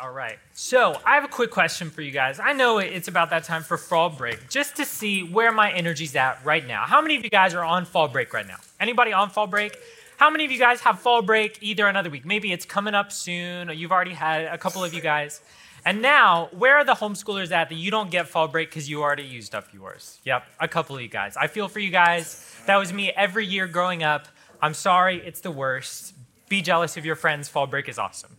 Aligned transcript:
all 0.00 0.12
right. 0.12 0.38
So 0.52 1.00
I 1.04 1.14
have 1.14 1.24
a 1.24 1.28
quick 1.28 1.50
question 1.50 1.90
for 1.90 2.02
you 2.02 2.10
guys. 2.10 2.38
I 2.38 2.52
know 2.52 2.78
it's 2.78 3.08
about 3.08 3.30
that 3.30 3.44
time 3.44 3.62
for 3.62 3.76
fall 3.76 4.10
break, 4.10 4.48
just 4.48 4.76
to 4.76 4.84
see 4.84 5.22
where 5.22 5.52
my 5.52 5.72
energy's 5.72 6.14
at 6.14 6.44
right 6.44 6.66
now. 6.66 6.84
How 6.84 7.00
many 7.00 7.16
of 7.16 7.24
you 7.24 7.30
guys 7.30 7.54
are 7.54 7.64
on 7.64 7.84
fall 7.84 8.08
break 8.08 8.32
right 8.32 8.46
now? 8.46 8.58
Anybody 8.78 9.12
on 9.12 9.30
fall 9.30 9.46
break? 9.46 9.76
How 10.16 10.30
many 10.30 10.44
of 10.44 10.50
you 10.50 10.58
guys 10.58 10.80
have 10.80 11.00
fall 11.00 11.22
break 11.22 11.58
either 11.60 11.86
another 11.86 12.10
week? 12.10 12.24
Maybe 12.24 12.52
it's 12.52 12.64
coming 12.64 12.94
up 12.94 13.12
soon, 13.12 13.70
or 13.70 13.72
you've 13.72 13.92
already 13.92 14.14
had 14.14 14.46
a 14.46 14.58
couple 14.58 14.82
of 14.84 14.94
you 14.94 15.00
guys. 15.00 15.40
And 15.84 16.02
now, 16.02 16.48
where 16.52 16.76
are 16.76 16.84
the 16.84 16.94
homeschoolers 16.94 17.52
at 17.52 17.68
that 17.68 17.74
you 17.74 17.90
don't 17.90 18.10
get 18.10 18.28
fall 18.28 18.48
break 18.48 18.70
because 18.70 18.90
you 18.90 19.02
already 19.02 19.22
used 19.22 19.54
up 19.54 19.72
yours? 19.72 20.18
Yep, 20.24 20.44
a 20.60 20.68
couple 20.68 20.96
of 20.96 21.02
you 21.02 21.08
guys. 21.08 21.36
I 21.36 21.46
feel 21.46 21.68
for 21.68 21.78
you 21.78 21.90
guys. 21.90 22.54
That 22.66 22.76
was 22.76 22.92
me 22.92 23.10
every 23.10 23.46
year 23.46 23.66
growing 23.66 24.02
up. 24.02 24.26
I'm 24.60 24.74
sorry, 24.74 25.22
it's 25.24 25.40
the 25.40 25.52
worst. 25.52 26.14
Be 26.48 26.62
jealous 26.62 26.96
of 26.96 27.04
your 27.04 27.16
friends. 27.16 27.48
Fall 27.48 27.66
break 27.66 27.88
is 27.88 27.98
awesome. 27.98 28.37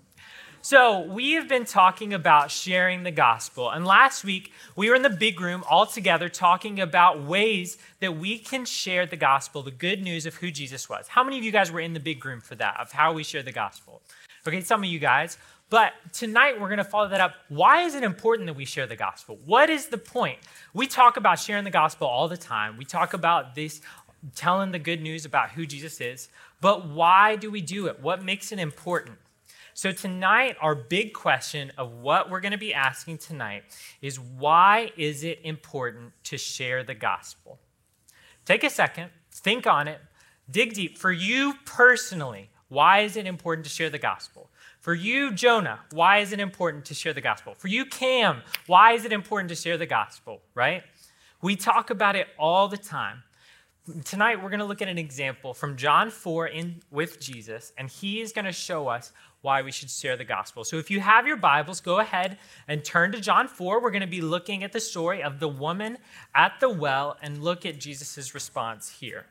So, 0.70 1.00
we 1.00 1.32
have 1.32 1.48
been 1.48 1.66
talking 1.66 2.14
about 2.14 2.52
sharing 2.52 3.02
the 3.02 3.10
gospel. 3.10 3.72
And 3.72 3.88
last 3.88 4.24
week, 4.24 4.52
we 4.76 4.88
were 4.88 4.96
in 4.96 5.02
the 5.02 5.10
big 5.10 5.42
room 5.42 5.64
all 5.68 5.88
together 5.88 6.30
talking 6.30 6.80
about 6.80 7.24
ways 7.24 7.80
that 8.02 8.20
we 8.20 8.38
can 8.38 8.66
share 8.66 9.08
the 9.08 9.16
gospel, 9.16 9.64
the 9.64 9.72
good 9.72 10.04
news 10.04 10.28
of 10.28 10.36
who 10.36 10.52
Jesus 10.52 10.88
was. 10.88 11.08
How 11.08 11.24
many 11.24 11.40
of 11.40 11.44
you 11.44 11.52
guys 11.52 11.72
were 11.72 11.80
in 11.80 11.94
the 11.94 12.00
big 12.00 12.24
room 12.24 12.40
for 12.40 12.54
that, 12.54 12.80
of 12.80 12.92
how 12.92 13.14
we 13.14 13.24
share 13.24 13.42
the 13.42 13.52
gospel? 13.52 14.04
Okay, 14.48 14.62
some 14.62 14.84
of 14.84 14.90
you 14.92 15.00
guys. 15.00 15.40
But 15.72 15.94
tonight, 16.14 16.62
we're 16.62 16.68
going 16.68 16.78
to 16.78 16.84
follow 16.84 17.08
that 17.08 17.20
up. 17.20 17.34
Why 17.48 17.82
is 17.82 17.96
it 17.96 18.04
important 18.04 18.46
that 18.46 18.56
we 18.56 18.66
share 18.66 18.86
the 18.86 18.96
gospel? 18.96 19.40
What 19.46 19.72
is 19.72 19.88
the 19.88 19.98
point? 19.98 20.38
We 20.76 20.86
talk 20.86 21.18
about 21.18 21.40
sharing 21.40 21.64
the 21.64 21.72
gospel 21.72 22.08
all 22.08 22.28
the 22.28 22.38
time. 22.38 22.78
We 22.78 22.86
talk 22.86 23.16
about 23.16 23.56
this, 23.56 23.82
telling 24.36 24.72
the 24.72 24.78
good 24.78 25.02
news 25.02 25.26
about 25.26 25.50
who 25.50 25.66
Jesus 25.66 26.00
is. 26.00 26.30
But 26.62 26.88
why 26.88 27.38
do 27.38 27.50
we 27.50 27.60
do 27.60 27.88
it? 27.88 28.04
What 28.04 28.24
makes 28.24 28.52
it 28.52 28.60
important? 28.60 29.18
So, 29.80 29.94
tonight, 29.94 30.58
our 30.60 30.76
big 30.76 31.14
question 31.14 31.72
of 31.78 31.94
what 32.02 32.30
we're 32.30 32.42
going 32.42 32.52
to 32.52 32.58
be 32.58 32.74
asking 32.74 33.20
tonight 33.20 33.64
is 34.02 34.20
why 34.20 34.92
is 34.98 35.24
it 35.24 35.40
important 35.42 36.12
to 36.26 36.38
share 36.38 36.84
the 36.84 36.94
gospel? 36.94 37.60
Take 38.44 38.66
a 38.66 38.70
second, 38.70 39.10
think 39.32 39.66
on 39.66 39.88
it, 39.88 40.02
dig 40.52 40.74
deep. 40.74 40.98
For 40.98 41.14
you 41.14 41.54
personally, 41.64 42.50
why 42.68 43.04
is 43.04 43.16
it 43.16 43.26
important 43.26 43.64
to 43.68 43.72
share 43.72 43.90
the 43.90 43.98
gospel? 43.98 44.50
For 44.82 44.94
you, 44.94 45.32
Jonah, 45.32 45.80
why 45.94 46.18
is 46.18 46.34
it 46.34 46.42
important 46.42 46.84
to 46.88 46.94
share 46.94 47.14
the 47.14 47.22
gospel? 47.22 47.54
For 47.58 47.70
you, 47.70 47.86
Cam, 47.86 48.42
why 48.68 48.92
is 48.92 49.06
it 49.06 49.14
important 49.14 49.48
to 49.48 49.56
share 49.56 49.78
the 49.78 49.86
gospel, 49.86 50.42
right? 50.56 50.84
We 51.42 51.56
talk 51.56 51.90
about 51.90 52.18
it 52.18 52.28
all 52.38 52.68
the 52.68 52.76
time. 52.76 53.24
Tonight, 54.04 54.44
we're 54.44 54.50
going 54.50 54.60
to 54.60 54.66
look 54.66 54.84
at 54.84 54.88
an 54.88 55.00
example 55.00 55.54
from 55.54 55.76
John 55.76 56.12
4 56.12 56.48
in, 56.48 56.82
with 56.92 57.20
Jesus, 57.20 57.74
and 57.76 57.90
he 57.90 58.22
is 58.22 58.32
going 58.32 58.46
to 58.46 58.52
show 58.52 58.88
us 58.88 59.12
why 59.42 59.62
we 59.62 59.72
should 59.72 59.90
share 59.90 60.18
the 60.18 60.26
gospel. 60.26 60.64
So 60.64 60.78
if 60.78 60.92
you 60.92 61.00
have 61.00 61.26
your 61.26 61.38
Bibles, 61.38 61.80
go 61.80 62.00
ahead 62.00 62.38
and 62.68 62.84
turn 62.84 63.12
to 63.14 63.22
John 63.22 63.48
4. 63.48 63.82
We're 63.82 63.92
going 63.92 64.02
to 64.02 64.08
be 64.08 64.22
looking 64.22 64.64
at 64.64 64.74
the 64.74 64.80
story 64.80 65.24
of 65.24 65.40
the 65.40 65.48
woman 65.48 65.98
at 66.36 66.60
the 66.60 66.70
well 66.70 67.18
and 67.22 67.44
look 67.44 67.66
at 67.66 67.80
Jesus' 67.80 68.34
response 68.34 68.98
here. 69.00 69.26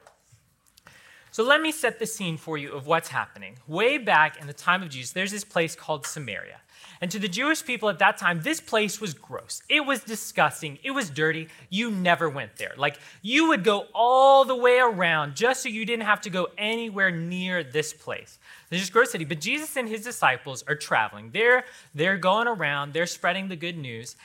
So 1.30 1.44
let 1.44 1.60
me 1.60 1.72
set 1.72 1.98
the 1.98 2.06
scene 2.06 2.36
for 2.36 2.56
you 2.56 2.72
of 2.72 2.86
what's 2.86 3.08
happening. 3.08 3.58
Way 3.66 3.98
back 3.98 4.40
in 4.40 4.46
the 4.46 4.52
time 4.52 4.82
of 4.82 4.88
Jesus, 4.88 5.12
there's 5.12 5.30
this 5.30 5.44
place 5.44 5.76
called 5.76 6.06
Samaria. 6.06 6.60
And 7.00 7.10
to 7.10 7.18
the 7.18 7.28
Jewish 7.28 7.64
people 7.64 7.88
at 7.88 7.98
that 8.00 8.18
time, 8.18 8.42
this 8.42 8.60
place 8.60 9.00
was 9.00 9.14
gross. 9.14 9.62
It 9.68 9.86
was 9.86 10.02
disgusting. 10.02 10.78
It 10.82 10.90
was 10.90 11.10
dirty. 11.10 11.48
You 11.70 11.90
never 11.90 12.28
went 12.28 12.56
there. 12.56 12.74
Like, 12.76 12.98
you 13.22 13.48
would 13.48 13.64
go 13.64 13.86
all 13.94 14.44
the 14.44 14.56
way 14.56 14.78
around 14.78 15.36
just 15.36 15.62
so 15.62 15.68
you 15.68 15.86
didn't 15.86 16.06
have 16.06 16.20
to 16.22 16.30
go 16.30 16.48
anywhere 16.58 17.10
near 17.10 17.62
this 17.62 17.92
place. 17.92 18.38
This 18.70 18.82
is 18.82 18.90
gross 18.90 19.12
city. 19.12 19.24
But 19.24 19.40
Jesus 19.40 19.76
and 19.76 19.88
his 19.88 20.02
disciples 20.02 20.64
are 20.66 20.74
traveling. 20.74 21.30
They're, 21.32 21.64
they're 21.94 22.18
going 22.18 22.48
around, 22.48 22.92
they're 22.92 23.06
spreading 23.06 23.48
the 23.48 23.56
good 23.56 23.78
news. 23.78 24.16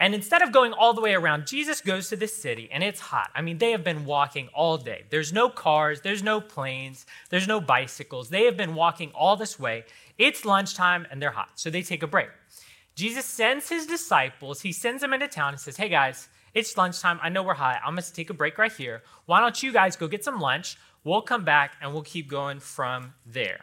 And 0.00 0.14
instead 0.14 0.42
of 0.42 0.52
going 0.52 0.72
all 0.72 0.94
the 0.94 1.00
way 1.00 1.14
around, 1.14 1.46
Jesus 1.46 1.80
goes 1.80 2.08
to 2.10 2.16
this 2.16 2.34
city 2.34 2.68
and 2.70 2.84
it's 2.84 3.00
hot. 3.00 3.30
I 3.34 3.42
mean, 3.42 3.58
they 3.58 3.72
have 3.72 3.82
been 3.82 4.04
walking 4.04 4.48
all 4.54 4.78
day. 4.78 5.04
There's 5.10 5.32
no 5.32 5.48
cars, 5.48 6.02
there's 6.02 6.22
no 6.22 6.40
planes, 6.40 7.04
there's 7.30 7.48
no 7.48 7.60
bicycles. 7.60 8.28
They 8.28 8.44
have 8.44 8.56
been 8.56 8.76
walking 8.76 9.10
all 9.12 9.36
this 9.36 9.58
way. 9.58 9.84
It's 10.18 10.44
lunchtime 10.44 11.06
and 11.10 11.22
they're 11.22 11.30
hot, 11.30 11.50
so 11.54 11.70
they 11.70 11.82
take 11.82 12.02
a 12.02 12.06
break. 12.06 12.28
Jesus 12.94 13.24
sends 13.24 13.68
his 13.68 13.86
disciples, 13.86 14.60
he 14.60 14.72
sends 14.72 15.02
them 15.02 15.12
into 15.12 15.28
town 15.28 15.54
and 15.54 15.60
says, 15.60 15.76
Hey 15.76 15.88
guys, 15.88 16.28
it's 16.54 16.76
lunchtime. 16.76 17.20
I 17.22 17.28
know 17.28 17.42
we're 17.42 17.54
hot. 17.54 17.80
I'm 17.84 17.94
going 17.94 18.02
to 18.02 18.12
take 18.12 18.30
a 18.30 18.34
break 18.34 18.58
right 18.58 18.72
here. 18.72 19.02
Why 19.26 19.40
don't 19.40 19.62
you 19.62 19.72
guys 19.72 19.94
go 19.96 20.08
get 20.08 20.24
some 20.24 20.40
lunch? 20.40 20.76
We'll 21.04 21.22
come 21.22 21.44
back 21.44 21.76
and 21.80 21.92
we'll 21.92 22.02
keep 22.02 22.28
going 22.28 22.58
from 22.58 23.14
there. 23.24 23.60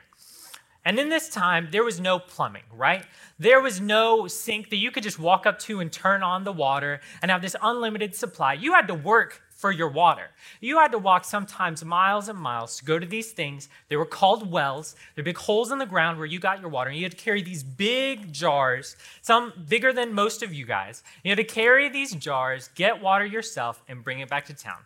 And 0.85 0.99
in 0.99 1.09
this 1.09 1.29
time, 1.29 1.69
there 1.71 1.83
was 1.83 1.99
no 1.99 2.19
plumbing, 2.19 2.63
right? 2.71 3.03
There 3.39 3.59
was 3.59 3.81
no 3.81 4.27
sink 4.27 4.69
that 4.69 4.77
you 4.77 4.91
could 4.91 5.03
just 5.03 5.17
walk 5.17 5.47
up 5.47 5.57
to 5.61 5.79
and 5.79 5.91
turn 5.91 6.21
on 6.21 6.43
the 6.43 6.53
water 6.53 7.01
and 7.21 7.31
have 7.31 7.41
this 7.41 7.55
unlimited 7.61 8.15
supply. 8.15 8.53
You 8.53 8.73
had 8.73 8.87
to 8.87 8.93
work 8.93 9.41
for 9.55 9.71
your 9.71 9.89
water. 9.89 10.29
You 10.59 10.79
had 10.79 10.91
to 10.91 10.97
walk 10.97 11.23
sometimes 11.23 11.83
miles 11.83 12.27
and 12.27 12.37
miles 12.37 12.77
to 12.77 12.85
go 12.85 12.99
to 12.99 13.05
these 13.05 13.31
things. 13.31 13.69
They 13.87 13.95
were 13.95 14.05
called 14.05 14.51
wells. 14.51 14.95
They're 15.15 15.23
big 15.23 15.37
holes 15.37 15.71
in 15.71 15.79
the 15.79 15.85
ground 15.85 16.17
where 16.17 16.27
you 16.27 16.39
got 16.39 16.59
your 16.59 16.69
water. 16.69 16.89
And 16.89 16.99
you 16.99 17.05
had 17.05 17.13
to 17.13 17.17
carry 17.17 17.41
these 17.41 17.63
big 17.63 18.33
jars, 18.33 18.97
some 19.21 19.53
bigger 19.67 19.93
than 19.93 20.13
most 20.13 20.43
of 20.43 20.53
you 20.53 20.65
guys. 20.65 21.03
You 21.23 21.31
had 21.31 21.37
to 21.37 21.45
carry 21.45 21.87
these 21.89 22.13
jars, 22.13 22.69
get 22.75 23.01
water 23.01 23.25
yourself, 23.25 23.81
and 23.87 24.03
bring 24.03 24.19
it 24.19 24.29
back 24.29 24.45
to 24.47 24.53
town. 24.53 24.79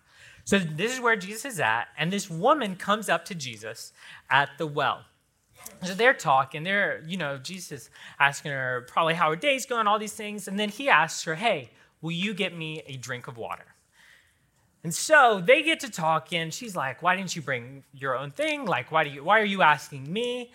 So 0.45 0.59
this 0.59 0.93
is 0.93 1.01
where 1.01 1.15
Jesus 1.15 1.45
is 1.45 1.59
at. 1.59 1.87
And 1.97 2.13
this 2.13 2.29
woman 2.29 2.75
comes 2.75 3.09
up 3.09 3.25
to 3.25 3.35
Jesus 3.35 3.91
at 4.29 4.49
the 4.59 4.67
well. 4.67 5.01
So 5.83 5.93
they're 5.93 6.13
talking, 6.13 6.63
they're, 6.63 7.03
you 7.07 7.17
know, 7.17 7.37
Jesus 7.37 7.89
asking 8.19 8.51
her 8.51 8.85
probably 8.87 9.15
how 9.15 9.29
her 9.29 9.35
day's 9.35 9.65
going, 9.65 9.87
all 9.87 9.99
these 9.99 10.13
things. 10.13 10.47
And 10.47 10.59
then 10.59 10.69
he 10.69 10.89
asks 10.89 11.23
her, 11.23 11.35
Hey, 11.35 11.71
will 12.01 12.11
you 12.11 12.33
get 12.33 12.55
me 12.55 12.83
a 12.85 12.97
drink 12.97 13.27
of 13.27 13.37
water? 13.37 13.68
And 14.83 14.93
so 14.93 15.41
they 15.43 15.61
get 15.61 15.81
to 15.81 15.91
talking. 15.91 16.51
She's 16.51 16.75
like, 16.75 17.01
Why 17.01 17.15
didn't 17.15 17.35
you 17.35 17.41
bring 17.41 17.83
your 17.93 18.17
own 18.17 18.31
thing? 18.31 18.65
Like, 18.65 18.91
why 18.91 19.03
do 19.03 19.09
you 19.09 19.23
why 19.23 19.39
are 19.41 19.45
you 19.45 19.61
asking 19.61 20.11
me? 20.11 20.51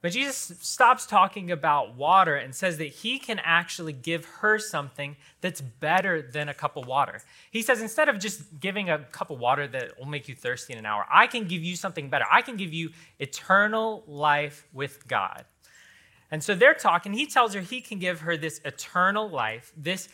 But 0.00 0.12
Jesus 0.12 0.52
stops 0.60 1.06
talking 1.06 1.50
about 1.50 1.96
water 1.96 2.36
and 2.36 2.54
says 2.54 2.78
that 2.78 2.86
he 2.86 3.18
can 3.18 3.40
actually 3.40 3.92
give 3.92 4.24
her 4.26 4.56
something 4.58 5.16
that's 5.40 5.60
better 5.60 6.22
than 6.22 6.48
a 6.48 6.54
cup 6.54 6.76
of 6.76 6.86
water. 6.86 7.20
He 7.50 7.62
says, 7.62 7.82
instead 7.82 8.08
of 8.08 8.20
just 8.20 8.60
giving 8.60 8.90
a 8.90 9.00
cup 9.00 9.30
of 9.30 9.40
water 9.40 9.66
that 9.66 9.98
will 9.98 10.06
make 10.06 10.28
you 10.28 10.36
thirsty 10.36 10.72
in 10.72 10.78
an 10.78 10.86
hour, 10.86 11.04
I 11.10 11.26
can 11.26 11.48
give 11.48 11.64
you 11.64 11.74
something 11.74 12.08
better. 12.08 12.26
I 12.30 12.42
can 12.42 12.56
give 12.56 12.72
you 12.72 12.90
eternal 13.18 14.04
life 14.06 14.68
with 14.72 15.08
God. 15.08 15.44
And 16.30 16.44
so 16.44 16.54
they're 16.54 16.74
talking. 16.74 17.12
He 17.12 17.26
tells 17.26 17.54
her 17.54 17.60
he 17.60 17.80
can 17.80 17.98
give 17.98 18.20
her 18.20 18.36
this 18.36 18.60
eternal 18.64 19.28
life, 19.28 19.72
this 19.76 20.08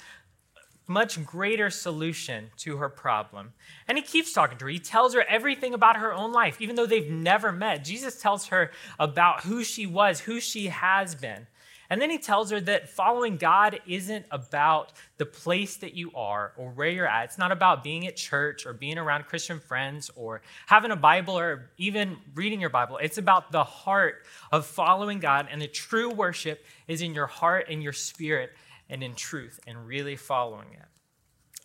much 0.87 1.25
greater 1.25 1.71
solution 1.71 2.51
to 2.59 2.77
her 2.77 2.89
problem. 2.89 3.53
And 3.89 3.97
he 3.97 4.03
keeps 4.03 4.33
talking 4.33 4.59
to 4.59 4.65
her. 4.65 4.71
He 4.71 4.79
tells 4.79 5.15
her 5.15 5.25
everything 5.29 5.75
about 5.75 5.97
her 5.97 6.13
own 6.13 6.33
life, 6.33 6.61
even 6.61 6.77
though 6.77 6.87
they've 6.87 7.11
never 7.11 7.53
met. 7.53 7.85
Jesus 7.85 8.21
tells 8.21 8.49
her 8.49 8.71
about 8.99 9.45
who 9.45 9.65
she 9.65 9.87
was, 9.87 10.21
who 10.21 10.41
she 10.41 10.67
has 10.67 11.15
been. 11.15 11.47
And 11.91 12.01
then 12.01 12.11
he 12.11 12.19
tells 12.19 12.51
her 12.51 12.61
that 12.63 12.89
following 12.89 13.37
God 13.37 13.79
isn't 13.87 14.27
about 14.31 14.93
the 15.19 15.27
place 15.27 15.77
that 15.77 15.95
you 15.95 16.11
are 16.15 16.53
or 16.57 16.71
where 16.71 16.89
you're 16.89 17.07
at. 17.07 17.27
It's 17.27 17.39
not 17.39 17.53
about 17.53 17.85
being 17.85 18.07
at 18.07 18.17
church 18.17 18.67
or 18.67 18.73
being 18.73 18.99
around 18.99 19.27
Christian 19.27 19.61
friends 19.61 20.11
or 20.17 20.41
having 20.67 20.91
a 20.91 20.97
Bible 20.97 21.39
or 21.39 21.71
even 21.77 22.17
reading 22.35 22.61
your 22.61 22.71
Bible. 22.71 22.99
It's 23.03 23.19
about 23.19 23.53
the 23.53 23.65
heart 23.65 24.25
of 24.51 24.67
following 24.67 25.21
God. 25.21 25.49
And 25.51 25.61
the 25.61 25.69
true 25.69 26.11
worship 26.11 26.65
is 26.89 27.03
in 27.03 27.15
your 27.15 27.27
heart 27.27 27.67
and 27.69 27.83
your 27.83 27.93
spirit 27.93 28.53
and 28.89 29.03
in 29.03 29.15
truth 29.15 29.61
and 29.67 29.87
really 29.87 30.17
following 30.17 30.69
it. 30.73 30.87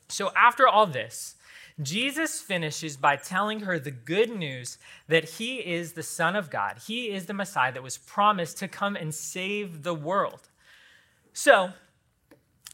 So, 0.07 0.31
after 0.35 0.67
all 0.67 0.87
this, 0.87 1.35
Jesus 1.81 2.41
finishes 2.41 2.97
by 2.97 3.15
telling 3.15 3.61
her 3.61 3.79
the 3.79 3.91
good 3.91 4.29
news 4.29 4.77
that 5.07 5.23
he 5.23 5.57
is 5.57 5.93
the 5.93 6.03
Son 6.03 6.35
of 6.35 6.49
God. 6.49 6.79
He 6.87 7.11
is 7.11 7.25
the 7.25 7.33
Messiah 7.33 7.71
that 7.71 7.83
was 7.83 7.97
promised 7.97 8.57
to 8.57 8.67
come 8.67 8.95
and 8.95 9.13
save 9.13 9.83
the 9.83 9.93
world. 9.93 10.49
So, 11.31 11.71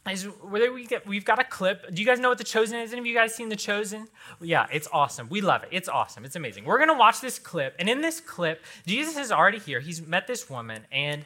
as 0.06 0.24
where 0.24 0.72
we 0.72 0.86
get, 0.86 1.06
we've 1.06 1.24
got 1.24 1.38
a 1.38 1.44
clip. 1.44 1.92
Do 1.92 2.00
you 2.00 2.06
guys 2.06 2.20
know 2.20 2.28
what 2.28 2.38
The 2.38 2.44
Chosen 2.44 2.78
is? 2.78 2.92
Any 2.92 3.00
of 3.00 3.06
you 3.06 3.14
guys 3.14 3.34
seen 3.34 3.48
The 3.48 3.56
Chosen? 3.56 4.08
Yeah, 4.40 4.66
it's 4.72 4.88
awesome. 4.92 5.28
We 5.28 5.40
love 5.40 5.64
it. 5.64 5.68
It's 5.72 5.88
awesome. 5.88 6.24
It's 6.24 6.36
amazing. 6.36 6.64
We're 6.64 6.78
going 6.78 6.88
to 6.88 6.94
watch 6.94 7.20
this 7.20 7.38
clip. 7.38 7.74
And 7.78 7.88
in 7.88 8.00
this 8.00 8.20
clip, 8.20 8.62
Jesus 8.86 9.16
is 9.16 9.32
already 9.32 9.58
here. 9.58 9.80
He's 9.80 10.04
met 10.06 10.26
this 10.26 10.48
woman. 10.48 10.82
And 10.92 11.24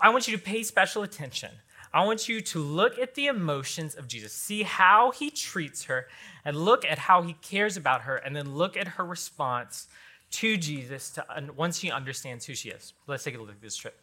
I 0.00 0.10
want 0.10 0.28
you 0.28 0.36
to 0.36 0.42
pay 0.42 0.62
special 0.62 1.02
attention 1.02 1.50
I 1.92 2.04
want 2.04 2.28
you 2.28 2.40
to 2.40 2.58
look 2.58 2.98
at 2.98 3.14
the 3.14 3.26
emotions 3.26 3.94
of 3.94 4.08
Jesus, 4.08 4.32
see 4.32 4.62
how 4.62 5.10
he 5.10 5.30
treats 5.30 5.84
her, 5.84 6.08
and 6.44 6.56
look 6.56 6.84
at 6.84 6.98
how 6.98 7.22
he 7.22 7.34
cares 7.34 7.76
about 7.76 8.02
her, 8.02 8.16
and 8.16 8.36
then 8.36 8.54
look 8.54 8.76
at 8.76 8.88
her 8.88 9.04
response 9.04 9.88
to 10.30 10.56
Jesus 10.56 11.10
to, 11.10 11.24
once 11.56 11.78
she 11.78 11.90
understands 11.90 12.44
who 12.44 12.54
she 12.54 12.70
is. 12.70 12.92
Let's 13.06 13.24
take 13.24 13.34
a 13.34 13.38
look 13.38 13.50
at 13.50 13.62
this 13.62 13.76
trip. 13.76 13.98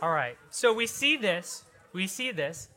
All 0.00 0.10
right, 0.10 0.36
so 0.48 0.72
we 0.72 0.86
see 0.86 1.16
this. 1.16 1.64
We 1.92 2.06
see 2.06 2.30
this. 2.30 2.68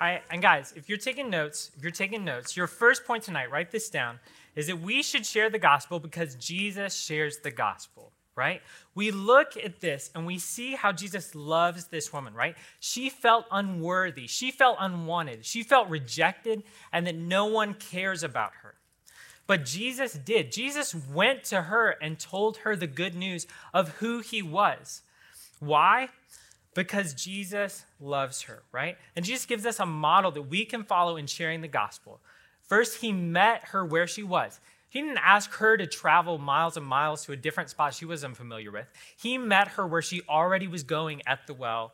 I, 0.00 0.22
and 0.30 0.40
guys, 0.40 0.72
if 0.76 0.88
you're 0.88 0.96
taking 0.96 1.28
notes, 1.28 1.70
if 1.76 1.82
you're 1.82 1.90
taking 1.90 2.24
notes, 2.24 2.56
your 2.56 2.68
first 2.68 3.04
point 3.04 3.24
tonight, 3.24 3.50
write 3.50 3.70
this 3.70 3.90
down, 3.90 4.20
is 4.54 4.68
that 4.68 4.80
we 4.80 5.02
should 5.02 5.26
share 5.26 5.50
the 5.50 5.58
gospel 5.58 6.00
because 6.00 6.36
Jesus 6.36 6.94
shares 6.94 7.38
the 7.38 7.50
gospel 7.50 8.12
right? 8.38 8.62
We 8.94 9.10
look 9.10 9.56
at 9.56 9.80
this 9.80 10.10
and 10.14 10.24
we 10.24 10.38
see 10.38 10.76
how 10.76 10.92
Jesus 10.92 11.34
loves 11.34 11.86
this 11.86 12.12
woman, 12.12 12.32
right? 12.32 12.56
She 12.78 13.10
felt 13.10 13.46
unworthy, 13.50 14.28
she 14.28 14.52
felt 14.52 14.76
unwanted, 14.78 15.44
she 15.44 15.64
felt 15.64 15.88
rejected, 15.88 16.62
and 16.92 17.06
that 17.08 17.16
no 17.16 17.46
one 17.46 17.74
cares 17.74 18.22
about 18.22 18.52
her. 18.62 18.76
But 19.48 19.64
Jesus 19.64 20.12
did. 20.12 20.52
Jesus 20.52 20.94
went 20.94 21.42
to 21.44 21.62
her 21.62 21.96
and 22.00 22.18
told 22.18 22.58
her 22.58 22.76
the 22.76 22.86
good 22.86 23.16
news 23.16 23.46
of 23.74 23.88
who 23.96 24.20
he 24.20 24.40
was. 24.40 25.02
Why? 25.58 26.10
Because 26.74 27.14
Jesus 27.14 27.84
loves 27.98 28.42
her, 28.42 28.62
right? 28.70 28.96
And 29.16 29.24
Jesus 29.24 29.46
gives 29.46 29.66
us 29.66 29.80
a 29.80 29.86
model 29.86 30.30
that 30.30 30.42
we 30.42 30.64
can 30.64 30.84
follow 30.84 31.16
in 31.16 31.26
sharing 31.26 31.60
the 31.62 31.66
gospel. 31.66 32.20
First, 32.62 33.00
he 33.00 33.10
met 33.10 33.68
her 33.68 33.84
where 33.84 34.06
she 34.06 34.22
was. 34.22 34.60
He 34.88 35.00
didn't 35.00 35.18
ask 35.18 35.52
her 35.54 35.76
to 35.76 35.86
travel 35.86 36.38
miles 36.38 36.76
and 36.76 36.86
miles 36.86 37.24
to 37.26 37.32
a 37.32 37.36
different 37.36 37.70
spot 37.70 37.94
she 37.94 38.04
was 38.04 38.24
unfamiliar 38.24 38.70
with. 38.70 38.90
He 39.20 39.36
met 39.36 39.68
her 39.68 39.86
where 39.86 40.02
she 40.02 40.22
already 40.28 40.66
was 40.66 40.82
going 40.82 41.22
at 41.26 41.46
the 41.46 41.54
well 41.54 41.92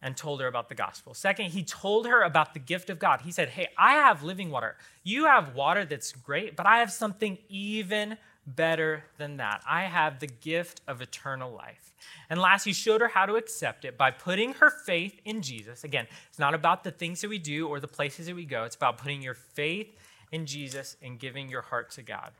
and 0.00 0.16
told 0.16 0.40
her 0.40 0.48
about 0.48 0.68
the 0.68 0.74
gospel. 0.74 1.14
Second, 1.14 1.50
he 1.50 1.62
told 1.62 2.06
her 2.06 2.22
about 2.22 2.54
the 2.54 2.60
gift 2.60 2.90
of 2.90 2.98
God. 2.98 3.20
He 3.20 3.30
said, 3.30 3.50
Hey, 3.50 3.68
I 3.78 3.94
have 3.94 4.22
living 4.22 4.50
water. 4.50 4.76
You 5.04 5.26
have 5.26 5.54
water 5.54 5.84
that's 5.84 6.12
great, 6.12 6.56
but 6.56 6.66
I 6.66 6.78
have 6.78 6.90
something 6.90 7.38
even 7.48 8.16
better 8.44 9.04
than 9.18 9.36
that. 9.36 9.62
I 9.68 9.82
have 9.82 10.18
the 10.18 10.26
gift 10.26 10.80
of 10.88 11.00
eternal 11.00 11.52
life. 11.52 11.92
And 12.28 12.40
last, 12.40 12.64
he 12.64 12.72
showed 12.72 13.00
her 13.00 13.08
how 13.08 13.26
to 13.26 13.36
accept 13.36 13.84
it 13.84 13.96
by 13.96 14.10
putting 14.10 14.54
her 14.54 14.70
faith 14.70 15.20
in 15.24 15.42
Jesus. 15.42 15.84
Again, 15.84 16.08
it's 16.28 16.38
not 16.38 16.52
about 16.54 16.82
the 16.82 16.90
things 16.90 17.20
that 17.20 17.30
we 17.30 17.38
do 17.38 17.68
or 17.68 17.78
the 17.78 17.86
places 17.86 18.26
that 18.26 18.34
we 18.34 18.44
go, 18.44 18.64
it's 18.64 18.74
about 18.74 18.98
putting 18.98 19.22
your 19.22 19.34
faith 19.34 19.96
in 20.32 20.46
Jesus 20.46 20.96
and 21.02 21.18
giving 21.18 21.48
your 21.48 21.62
heart 21.62 21.90
to 21.92 22.02
God. 22.02 22.32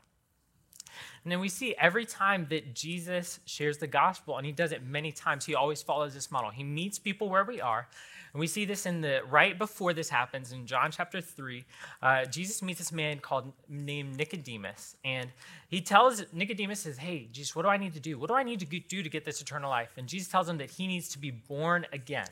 And 1.23 1.31
then 1.31 1.39
we 1.39 1.49
see 1.49 1.75
every 1.79 2.05
time 2.05 2.47
that 2.49 2.75
Jesus 2.75 3.39
shares 3.45 3.77
the 3.77 3.87
gospel, 3.87 4.37
and 4.37 4.45
he 4.45 4.51
does 4.51 4.71
it 4.71 4.85
many 4.85 5.11
times, 5.11 5.45
he 5.45 5.55
always 5.55 5.81
follows 5.81 6.13
this 6.13 6.31
model. 6.31 6.49
He 6.49 6.63
meets 6.63 6.99
people 6.99 7.29
where 7.29 7.43
we 7.43 7.61
are. 7.61 7.87
And 8.33 8.39
we 8.39 8.47
see 8.47 8.65
this 8.65 8.87
in 8.87 9.01
the 9.01 9.21
right 9.29 9.57
before 9.59 9.93
this 9.93 10.09
happens 10.09 10.51
in 10.51 10.65
John 10.65 10.89
chapter 10.89 11.21
3. 11.21 11.63
Uh, 12.01 12.25
Jesus 12.25 12.63
meets 12.63 12.79
this 12.79 12.91
man 12.91 13.19
called 13.19 13.53
named 13.69 14.17
Nicodemus. 14.17 14.95
And 15.05 15.29
he 15.69 15.81
tells 15.81 16.23
Nicodemus, 16.33 16.79
says, 16.79 16.97
Hey, 16.97 17.27
Jesus, 17.31 17.55
what 17.55 17.61
do 17.61 17.67
I 17.69 17.77
need 17.77 17.93
to 17.93 17.99
do? 17.99 18.17
What 18.17 18.29
do 18.29 18.35
I 18.35 18.41
need 18.41 18.59
to 18.61 18.65
do 18.65 19.03
to 19.03 19.09
get 19.09 19.23
this 19.23 19.39
eternal 19.39 19.69
life? 19.69 19.91
And 19.97 20.07
Jesus 20.07 20.29
tells 20.29 20.49
him 20.49 20.57
that 20.57 20.71
he 20.71 20.87
needs 20.87 21.09
to 21.09 21.19
be 21.19 21.29
born 21.29 21.85
again. 21.93 22.27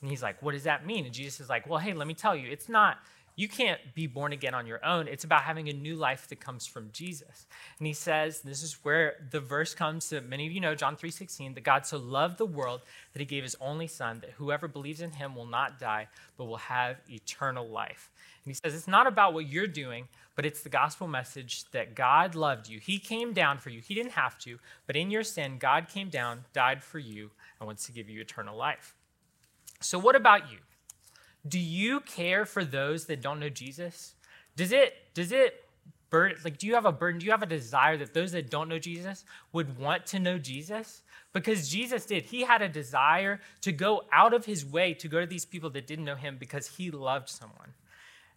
And 0.00 0.10
he's 0.10 0.22
like, 0.22 0.42
What 0.42 0.52
does 0.52 0.64
that 0.64 0.84
mean? 0.84 1.04
And 1.04 1.14
Jesus 1.14 1.38
is 1.38 1.48
like, 1.48 1.68
Well, 1.68 1.78
hey, 1.78 1.92
let 1.92 2.08
me 2.08 2.14
tell 2.14 2.34
you, 2.34 2.50
it's 2.50 2.68
not 2.68 2.98
you 3.36 3.48
can't 3.48 3.78
be 3.94 4.06
born 4.06 4.32
again 4.32 4.54
on 4.54 4.66
your 4.66 4.82
own. 4.84 5.06
It's 5.08 5.24
about 5.24 5.42
having 5.42 5.68
a 5.68 5.72
new 5.72 5.94
life 5.94 6.26
that 6.28 6.40
comes 6.40 6.66
from 6.66 6.88
Jesus. 6.90 7.46
And 7.78 7.86
he 7.86 7.92
says, 7.92 8.40
this 8.40 8.62
is 8.62 8.78
where 8.82 9.14
the 9.30 9.40
verse 9.40 9.74
comes 9.74 10.08
that 10.08 10.26
many 10.26 10.46
of 10.46 10.52
you 10.52 10.60
know, 10.60 10.74
John 10.74 10.96
3:16, 10.96 11.54
that 11.54 11.62
God 11.62 11.84
so 11.84 11.98
loved 11.98 12.38
the 12.38 12.46
world 12.46 12.80
that 13.12 13.20
he 13.20 13.26
gave 13.26 13.42
his 13.42 13.54
only 13.60 13.86
son, 13.86 14.20
that 14.20 14.30
whoever 14.30 14.66
believes 14.66 15.02
in 15.02 15.12
him 15.12 15.36
will 15.36 15.46
not 15.46 15.78
die, 15.78 16.08
but 16.38 16.46
will 16.46 16.56
have 16.56 16.96
eternal 17.10 17.68
life. 17.68 18.10
And 18.44 18.50
he 18.50 18.54
says, 18.54 18.74
it's 18.74 18.88
not 18.88 19.06
about 19.06 19.34
what 19.34 19.48
you're 19.48 19.66
doing, 19.66 20.08
but 20.34 20.46
it's 20.46 20.62
the 20.62 20.70
gospel 20.70 21.06
message 21.06 21.64
that 21.72 21.94
God 21.94 22.34
loved 22.34 22.68
you. 22.68 22.78
He 22.78 22.98
came 22.98 23.34
down 23.34 23.58
for 23.58 23.68
you. 23.68 23.80
He 23.80 23.94
didn't 23.94 24.12
have 24.12 24.38
to, 24.40 24.58
but 24.86 24.96
in 24.96 25.10
your 25.10 25.24
sin, 25.24 25.58
God 25.58 25.88
came 25.88 26.08
down, 26.08 26.44
died 26.54 26.82
for 26.82 26.98
you, 26.98 27.30
and 27.60 27.66
wants 27.66 27.84
to 27.86 27.92
give 27.92 28.08
you 28.08 28.20
eternal 28.20 28.56
life. 28.56 28.94
So, 29.80 29.98
what 29.98 30.16
about 30.16 30.50
you? 30.50 30.58
Do 31.48 31.58
you 31.58 32.00
care 32.00 32.44
for 32.44 32.64
those 32.64 33.06
that 33.06 33.22
don't 33.22 33.40
know 33.40 33.48
Jesus? 33.48 34.14
Does 34.56 34.72
it 34.72 34.94
does 35.14 35.32
it 35.32 35.64
burden 36.10 36.38
like 36.44 36.58
do 36.58 36.66
you 36.66 36.74
have 36.74 36.86
a 36.86 36.92
burden? 36.92 37.20
Do 37.20 37.26
you 37.26 37.32
have 37.32 37.42
a 37.42 37.46
desire 37.46 37.96
that 37.98 38.14
those 38.14 38.32
that 38.32 38.50
don't 38.50 38.68
know 38.68 38.78
Jesus 38.78 39.24
would 39.52 39.78
want 39.78 40.06
to 40.06 40.18
know 40.18 40.38
Jesus? 40.38 41.02
Because 41.32 41.68
Jesus 41.68 42.06
did. 42.06 42.24
He 42.24 42.42
had 42.42 42.62
a 42.62 42.68
desire 42.68 43.40
to 43.60 43.72
go 43.72 44.02
out 44.12 44.32
of 44.32 44.46
his 44.46 44.64
way 44.64 44.94
to 44.94 45.08
go 45.08 45.20
to 45.20 45.26
these 45.26 45.44
people 45.44 45.70
that 45.70 45.86
didn't 45.86 46.04
know 46.04 46.14
him 46.14 46.36
because 46.38 46.76
he 46.76 46.90
loved 46.90 47.28
someone. 47.28 47.74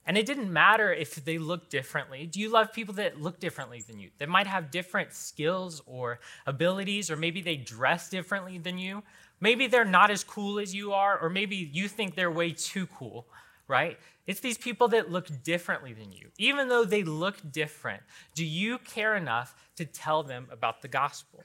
And 0.06 0.18
it 0.18 0.26
didn't 0.26 0.52
matter 0.52 0.92
if 0.92 1.24
they 1.24 1.38
looked 1.38 1.70
differently. 1.70 2.26
Do 2.26 2.40
you 2.40 2.50
love 2.50 2.74
people 2.74 2.96
that 2.96 3.22
look 3.22 3.40
differently 3.40 3.82
than 3.82 4.00
you? 4.00 4.10
That 4.18 4.28
might 4.28 4.48
have 4.48 4.72
different 4.72 5.14
skills 5.14 5.84
or 5.86 6.20
abilities, 6.48 7.12
or 7.12 7.16
maybe 7.16 7.42
they 7.42 7.58
dress 7.58 8.10
differently 8.10 8.58
than 8.58 8.80
you. 8.80 9.04
Maybe 9.42 9.68
they're 9.68 9.86
not 9.86 10.12
as 10.12 10.24
cool 10.24 10.60
as 10.60 10.76
you 10.76 10.94
are, 10.94 11.18
or 11.18 11.30
maybe 11.30 11.56
you 11.56 11.88
think 11.88 12.16
they're 12.16 12.32
way 12.32 12.52
too 12.52 12.88
cool, 12.88 13.28
right? 13.68 13.98
It's 14.28 14.42
these 14.42 14.58
people 14.58 14.90
that 14.90 15.12
look 15.12 15.28
differently 15.44 15.94
than 15.94 16.12
you. 16.12 16.28
Even 16.38 16.68
though 16.68 16.86
they 16.86 17.04
look 17.04 17.38
different, 17.52 18.04
do 18.36 18.46
you 18.46 18.78
care 18.80 19.16
enough 19.16 19.56
to 19.78 19.86
tell 19.86 20.24
them 20.24 20.48
about 20.52 20.82
the 20.82 20.88
gospel? 20.88 21.44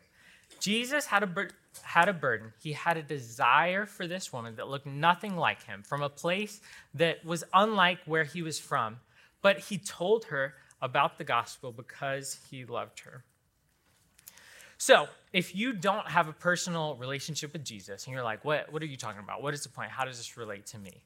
Jesus 0.60 1.06
had 1.06 1.22
a, 1.22 1.26
bur- 1.26 1.50
had 1.82 2.08
a 2.08 2.12
burden. 2.12 2.52
He 2.62 2.72
had 2.72 2.96
a 2.96 3.02
desire 3.02 3.86
for 3.86 4.06
this 4.06 4.32
woman 4.32 4.56
that 4.56 4.68
looked 4.68 4.86
nothing 4.86 5.36
like 5.36 5.62
him, 5.64 5.82
from 5.82 6.02
a 6.02 6.08
place 6.08 6.60
that 6.94 7.24
was 7.24 7.44
unlike 7.52 7.98
where 8.06 8.24
he 8.24 8.42
was 8.42 8.58
from. 8.58 8.98
But 9.40 9.58
he 9.58 9.78
told 9.78 10.26
her 10.26 10.54
about 10.82 11.18
the 11.18 11.24
gospel 11.24 11.72
because 11.72 12.38
he 12.50 12.64
loved 12.64 13.00
her. 13.00 13.24
So, 14.78 15.08
if 15.32 15.54
you 15.54 15.72
don't 15.72 16.06
have 16.08 16.28
a 16.28 16.32
personal 16.32 16.96
relationship 16.96 17.52
with 17.52 17.64
Jesus 17.64 18.04
and 18.04 18.14
you're 18.14 18.22
like, 18.22 18.44
what, 18.44 18.72
what 18.72 18.82
are 18.82 18.86
you 18.86 18.96
talking 18.96 19.20
about? 19.20 19.42
What 19.42 19.54
is 19.54 19.62
the 19.62 19.68
point? 19.68 19.90
How 19.90 20.04
does 20.04 20.16
this 20.16 20.36
relate 20.36 20.66
to 20.66 20.78
me? 20.78 21.02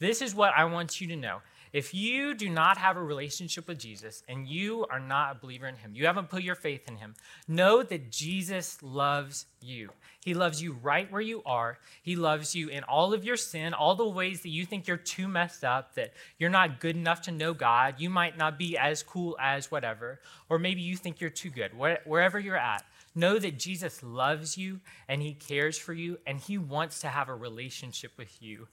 This 0.00 0.22
is 0.22 0.34
what 0.34 0.52
I 0.56 0.64
want 0.64 1.00
you 1.00 1.06
to 1.08 1.16
know. 1.16 1.38
If 1.72 1.94
you 1.94 2.34
do 2.34 2.48
not 2.48 2.78
have 2.78 2.96
a 2.96 3.02
relationship 3.02 3.68
with 3.68 3.78
Jesus 3.78 4.24
and 4.28 4.48
you 4.48 4.86
are 4.90 4.98
not 4.98 5.36
a 5.36 5.38
believer 5.38 5.68
in 5.68 5.76
him, 5.76 5.92
you 5.94 6.06
haven't 6.06 6.28
put 6.28 6.42
your 6.42 6.56
faith 6.56 6.88
in 6.88 6.96
him, 6.96 7.14
know 7.46 7.84
that 7.84 8.10
Jesus 8.10 8.82
loves 8.82 9.46
you. 9.60 9.90
He 10.24 10.34
loves 10.34 10.60
you 10.60 10.72
right 10.82 11.10
where 11.12 11.20
you 11.20 11.42
are. 11.46 11.78
He 12.02 12.16
loves 12.16 12.56
you 12.56 12.68
in 12.68 12.82
all 12.84 13.14
of 13.14 13.24
your 13.24 13.36
sin, 13.36 13.72
all 13.72 13.94
the 13.94 14.08
ways 14.08 14.40
that 14.42 14.48
you 14.48 14.66
think 14.66 14.88
you're 14.88 14.96
too 14.96 15.28
messed 15.28 15.62
up, 15.62 15.94
that 15.94 16.12
you're 16.38 16.50
not 16.50 16.80
good 16.80 16.96
enough 16.96 17.22
to 17.22 17.30
know 17.30 17.54
God. 17.54 17.94
You 17.98 18.10
might 18.10 18.36
not 18.36 18.58
be 18.58 18.76
as 18.76 19.04
cool 19.04 19.36
as 19.40 19.70
whatever, 19.70 20.18
or 20.48 20.58
maybe 20.58 20.80
you 20.80 20.96
think 20.96 21.20
you're 21.20 21.30
too 21.30 21.50
good. 21.50 21.70
Wherever 22.04 22.40
you're 22.40 22.56
at, 22.56 22.84
Know 23.14 23.38
that 23.38 23.58
Jesus 23.58 24.02
loves 24.02 24.56
you 24.56 24.80
and 25.08 25.20
he 25.20 25.34
cares 25.34 25.76
for 25.76 25.92
you 25.92 26.18
and 26.26 26.38
he 26.38 26.58
wants 26.58 27.00
to 27.00 27.08
have 27.08 27.28
a 27.28 27.34
relationship 27.34 28.12
with 28.16 28.40
you. 28.40 28.68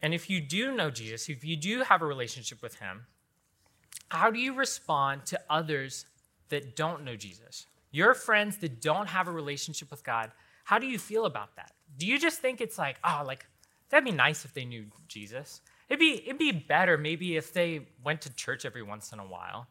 And 0.00 0.14
if 0.14 0.30
you 0.30 0.40
do 0.40 0.74
know 0.74 0.90
Jesus, 0.90 1.28
if 1.28 1.44
you 1.44 1.56
do 1.56 1.82
have 1.82 2.02
a 2.02 2.06
relationship 2.06 2.62
with 2.62 2.76
him, 2.76 3.06
how 4.08 4.30
do 4.30 4.38
you 4.38 4.54
respond 4.54 5.26
to 5.26 5.40
others 5.50 6.06
that 6.48 6.76
don't 6.76 7.04
know 7.04 7.16
Jesus? 7.16 7.66
Your 7.90 8.14
friends 8.14 8.58
that 8.58 8.80
don't 8.80 9.08
have 9.08 9.28
a 9.28 9.32
relationship 9.32 9.90
with 9.90 10.04
God, 10.04 10.30
how 10.64 10.78
do 10.78 10.86
you 10.86 10.98
feel 10.98 11.26
about 11.26 11.56
that? 11.56 11.72
Do 11.98 12.06
you 12.06 12.18
just 12.18 12.40
think 12.40 12.60
it's 12.60 12.78
like, 12.78 12.98
oh, 13.04 13.22
like 13.26 13.46
that'd 13.90 14.04
be 14.04 14.12
nice 14.12 14.44
if 14.44 14.54
they 14.54 14.64
knew 14.64 14.86
Jesus? 15.08 15.60
It'd 15.88 16.00
be 16.00 16.22
it'd 16.26 16.38
be 16.38 16.52
better 16.52 16.96
maybe 16.96 17.36
if 17.36 17.52
they 17.52 17.88
went 18.04 18.22
to 18.22 18.34
church 18.34 18.64
every 18.64 18.82
once 18.82 19.12
in 19.12 19.18
a 19.18 19.26
while 19.26 19.66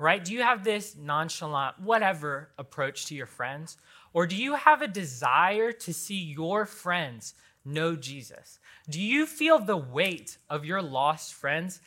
right? 0.00 0.24
Do 0.24 0.32
you 0.32 0.40
have 0.40 0.64
this 0.64 0.96
nonchalant, 0.96 1.78
whatever 1.78 2.48
approach 2.58 3.06
to 3.06 3.14
your 3.14 3.26
friends? 3.26 3.76
Or 4.14 4.26
do 4.26 4.34
you 4.34 4.54
have 4.54 4.80
a 4.80 4.88
desire 4.88 5.72
to 5.72 5.92
see 5.92 6.18
your 6.18 6.64
friends 6.64 7.34
know 7.66 7.94
Jesus? 7.94 8.58
Do 8.88 9.00
you 9.00 9.26
feel 9.26 9.58
the 9.58 9.76
weight 9.76 10.38
of 10.48 10.64
your 10.64 10.80
lost 10.80 11.34
friends 11.34 11.80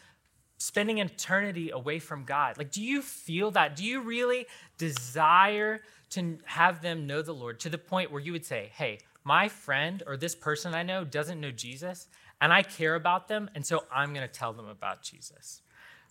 spending 0.60 1.00
eternity 1.00 1.72
away 1.72 1.98
from 1.98 2.24
God? 2.24 2.58
Like, 2.58 2.72
do 2.72 2.84
you 2.84 3.02
feel 3.02 3.50
that? 3.52 3.76
Do 3.76 3.84
you 3.84 4.02
really 4.02 4.46
desire 4.78 5.82
to 6.12 6.38
have 6.46 6.84
them 6.84 7.08
know 7.08 7.24
the 7.24 7.34
Lord 7.34 7.60
to 7.62 7.70
the 7.70 7.80
point 7.80 8.12
where 8.12 8.22
you 8.22 8.32
would 8.32 8.46
say, 8.46 8.70
hey, 8.76 9.00
my 9.24 9.48
friend 9.48 10.04
or 10.06 10.18
this 10.18 10.36
person 10.36 10.76
I 10.76 10.84
know 10.84 11.04
doesn't 11.04 11.42
know 11.42 11.52
Jesus, 11.52 12.08
and 12.40 12.54
I 12.54 12.62
care 12.62 12.94
about 12.94 13.28
them, 13.28 13.50
and 13.56 13.66
so 13.66 13.86
I'm 13.92 14.14
going 14.14 14.28
to 14.28 14.32
tell 14.32 14.54
them 14.54 14.68
about 14.68 15.02
Jesus, 15.02 15.62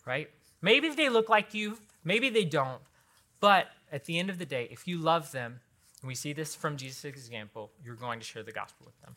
right? 0.04 0.28
Maybe 0.60 0.88
they 0.90 1.08
look 1.08 1.28
like 1.28 1.54
you, 1.54 1.76
maybe 2.04 2.30
they 2.30 2.44
don't. 2.44 2.80
But 3.40 3.68
at 3.90 4.04
the 4.04 4.18
end 4.18 4.30
of 4.30 4.38
the 4.38 4.46
day, 4.46 4.68
if 4.70 4.86
you 4.86 4.98
love 4.98 5.32
them, 5.32 5.60
and 6.00 6.08
we 6.08 6.14
see 6.14 6.32
this 6.32 6.54
from 6.54 6.76
Jesus' 6.76 7.04
example, 7.04 7.70
you're 7.84 7.94
going 7.94 8.18
to 8.20 8.24
share 8.24 8.42
the 8.42 8.52
gospel 8.52 8.86
with 8.86 9.00
them. 9.02 9.16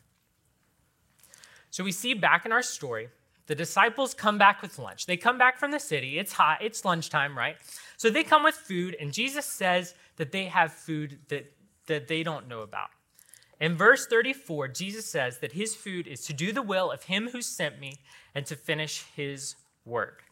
So 1.70 1.84
we 1.84 1.92
see 1.92 2.14
back 2.14 2.46
in 2.46 2.52
our 2.52 2.62
story, 2.62 3.08
the 3.46 3.54
disciples 3.54 4.14
come 4.14 4.38
back 4.38 4.62
with 4.62 4.78
lunch. 4.78 5.06
They 5.06 5.16
come 5.16 5.38
back 5.38 5.58
from 5.58 5.70
the 5.70 5.78
city. 5.78 6.18
It's 6.18 6.32
hot, 6.32 6.58
it's 6.60 6.84
lunchtime, 6.84 7.36
right? 7.36 7.56
So 7.96 8.10
they 8.10 8.24
come 8.24 8.42
with 8.42 8.54
food, 8.54 8.96
and 9.00 9.12
Jesus 9.12 9.46
says 9.46 9.94
that 10.16 10.32
they 10.32 10.46
have 10.46 10.72
food 10.72 11.18
that, 11.28 11.52
that 11.86 12.08
they 12.08 12.22
don't 12.22 12.48
know 12.48 12.62
about. 12.62 12.88
In 13.60 13.76
verse 13.76 14.06
34, 14.06 14.68
Jesus 14.68 15.06
says 15.06 15.38
that 15.38 15.52
his 15.52 15.74
food 15.74 16.06
is 16.06 16.26
to 16.26 16.32
do 16.32 16.52
the 16.52 16.62
will 16.62 16.90
of 16.90 17.04
him 17.04 17.30
who 17.30 17.40
sent 17.40 17.80
me 17.80 17.98
and 18.34 18.44
to 18.46 18.56
finish 18.56 19.04
his 19.14 19.56
work. 19.84 20.24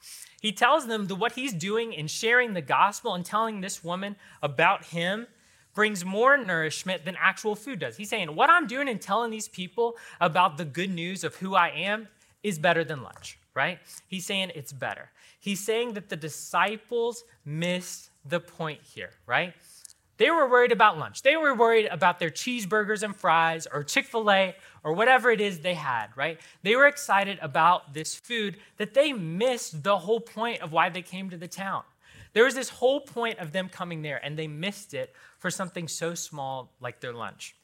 He 0.45 0.53
tells 0.53 0.87
them 0.87 1.07
that 1.07 1.15
what 1.15 1.33
he's 1.33 1.55
doing 1.55 1.95
in 1.95 2.07
sharing 2.07 2.53
the 2.53 2.61
gospel 2.61 3.15
and 3.15 3.25
telling 3.25 3.63
this 3.63 3.83
woman 3.83 4.15
about 4.43 4.85
him 4.85 5.27
brings 5.75 6.05
more 6.05 6.37
nourishment 6.37 7.07
than 7.07 7.17
actual 7.19 7.57
food 7.57 7.79
does. 7.79 7.97
He's 7.97 8.11
saying, 8.11 8.37
What 8.37 8.51
I'm 8.51 8.67
doing 8.67 8.87
in 8.87 8.99
telling 8.99 9.31
these 9.31 9.49
people 9.49 9.97
about 10.21 10.59
the 10.59 10.67
good 10.67 10.91
news 10.91 11.25
of 11.25 11.35
who 11.37 11.55
I 11.55 11.71
am 11.71 12.09
is 12.43 12.59
better 12.59 12.85
than 12.85 13.03
lunch, 13.03 13.39
right? 13.55 13.79
He's 14.07 14.27
saying 14.27 14.53
it's 14.55 14.71
better. 14.71 15.11
He's 15.41 15.61
saying 15.61 15.95
that 15.95 16.11
the 16.11 16.17
disciples 16.17 17.25
missed 17.47 18.11
the 18.23 18.39
point 18.39 18.81
here, 18.83 19.13
right? 19.25 19.55
They 20.17 20.31
were 20.31 20.49
worried 20.49 20.73
about 20.73 20.99
lunch. 20.99 21.23
They 21.23 21.37
were 21.37 21.55
worried 21.55 21.87
about 21.87 22.19
their 22.19 22.31
cheeseburgers 22.31 23.03
and 23.03 23.15
fries 23.15 23.67
or 23.67 23.83
Chick 23.83 24.07
fil 24.07 24.31
A 24.31 24.55
or 24.85 24.93
whatever 24.93 25.31
it 25.31 25.41
is 25.41 25.61
they 25.61 25.75
had, 25.75 26.09
right? 26.15 26.41
They 26.63 26.77
were 26.77 26.87
excited 26.87 27.39
about 27.43 27.95
this 27.95 28.15
food 28.15 28.59
that 28.77 28.95
they 28.95 29.13
missed 29.13 29.83
the 29.83 29.99
whole 29.99 30.21
point 30.21 30.63
of 30.63 30.71
why 30.71 30.89
they 30.89 31.03
came 31.03 31.31
to 31.31 31.37
the 31.37 31.49
town. 31.49 31.83
There 32.33 32.45
was 32.45 32.55
this 32.55 32.69
whole 32.69 33.01
point 33.01 33.39
of 33.39 33.53
them 33.53 33.69
coming 33.69 34.03
there, 34.03 34.21
and 34.25 34.37
they 34.37 34.49
missed 34.49 34.93
it 34.93 35.15
for 35.39 35.51
something 35.51 35.89
so 35.89 36.15
small 36.15 36.73
like 36.81 37.01
their 37.01 37.13
lunch. 37.13 37.55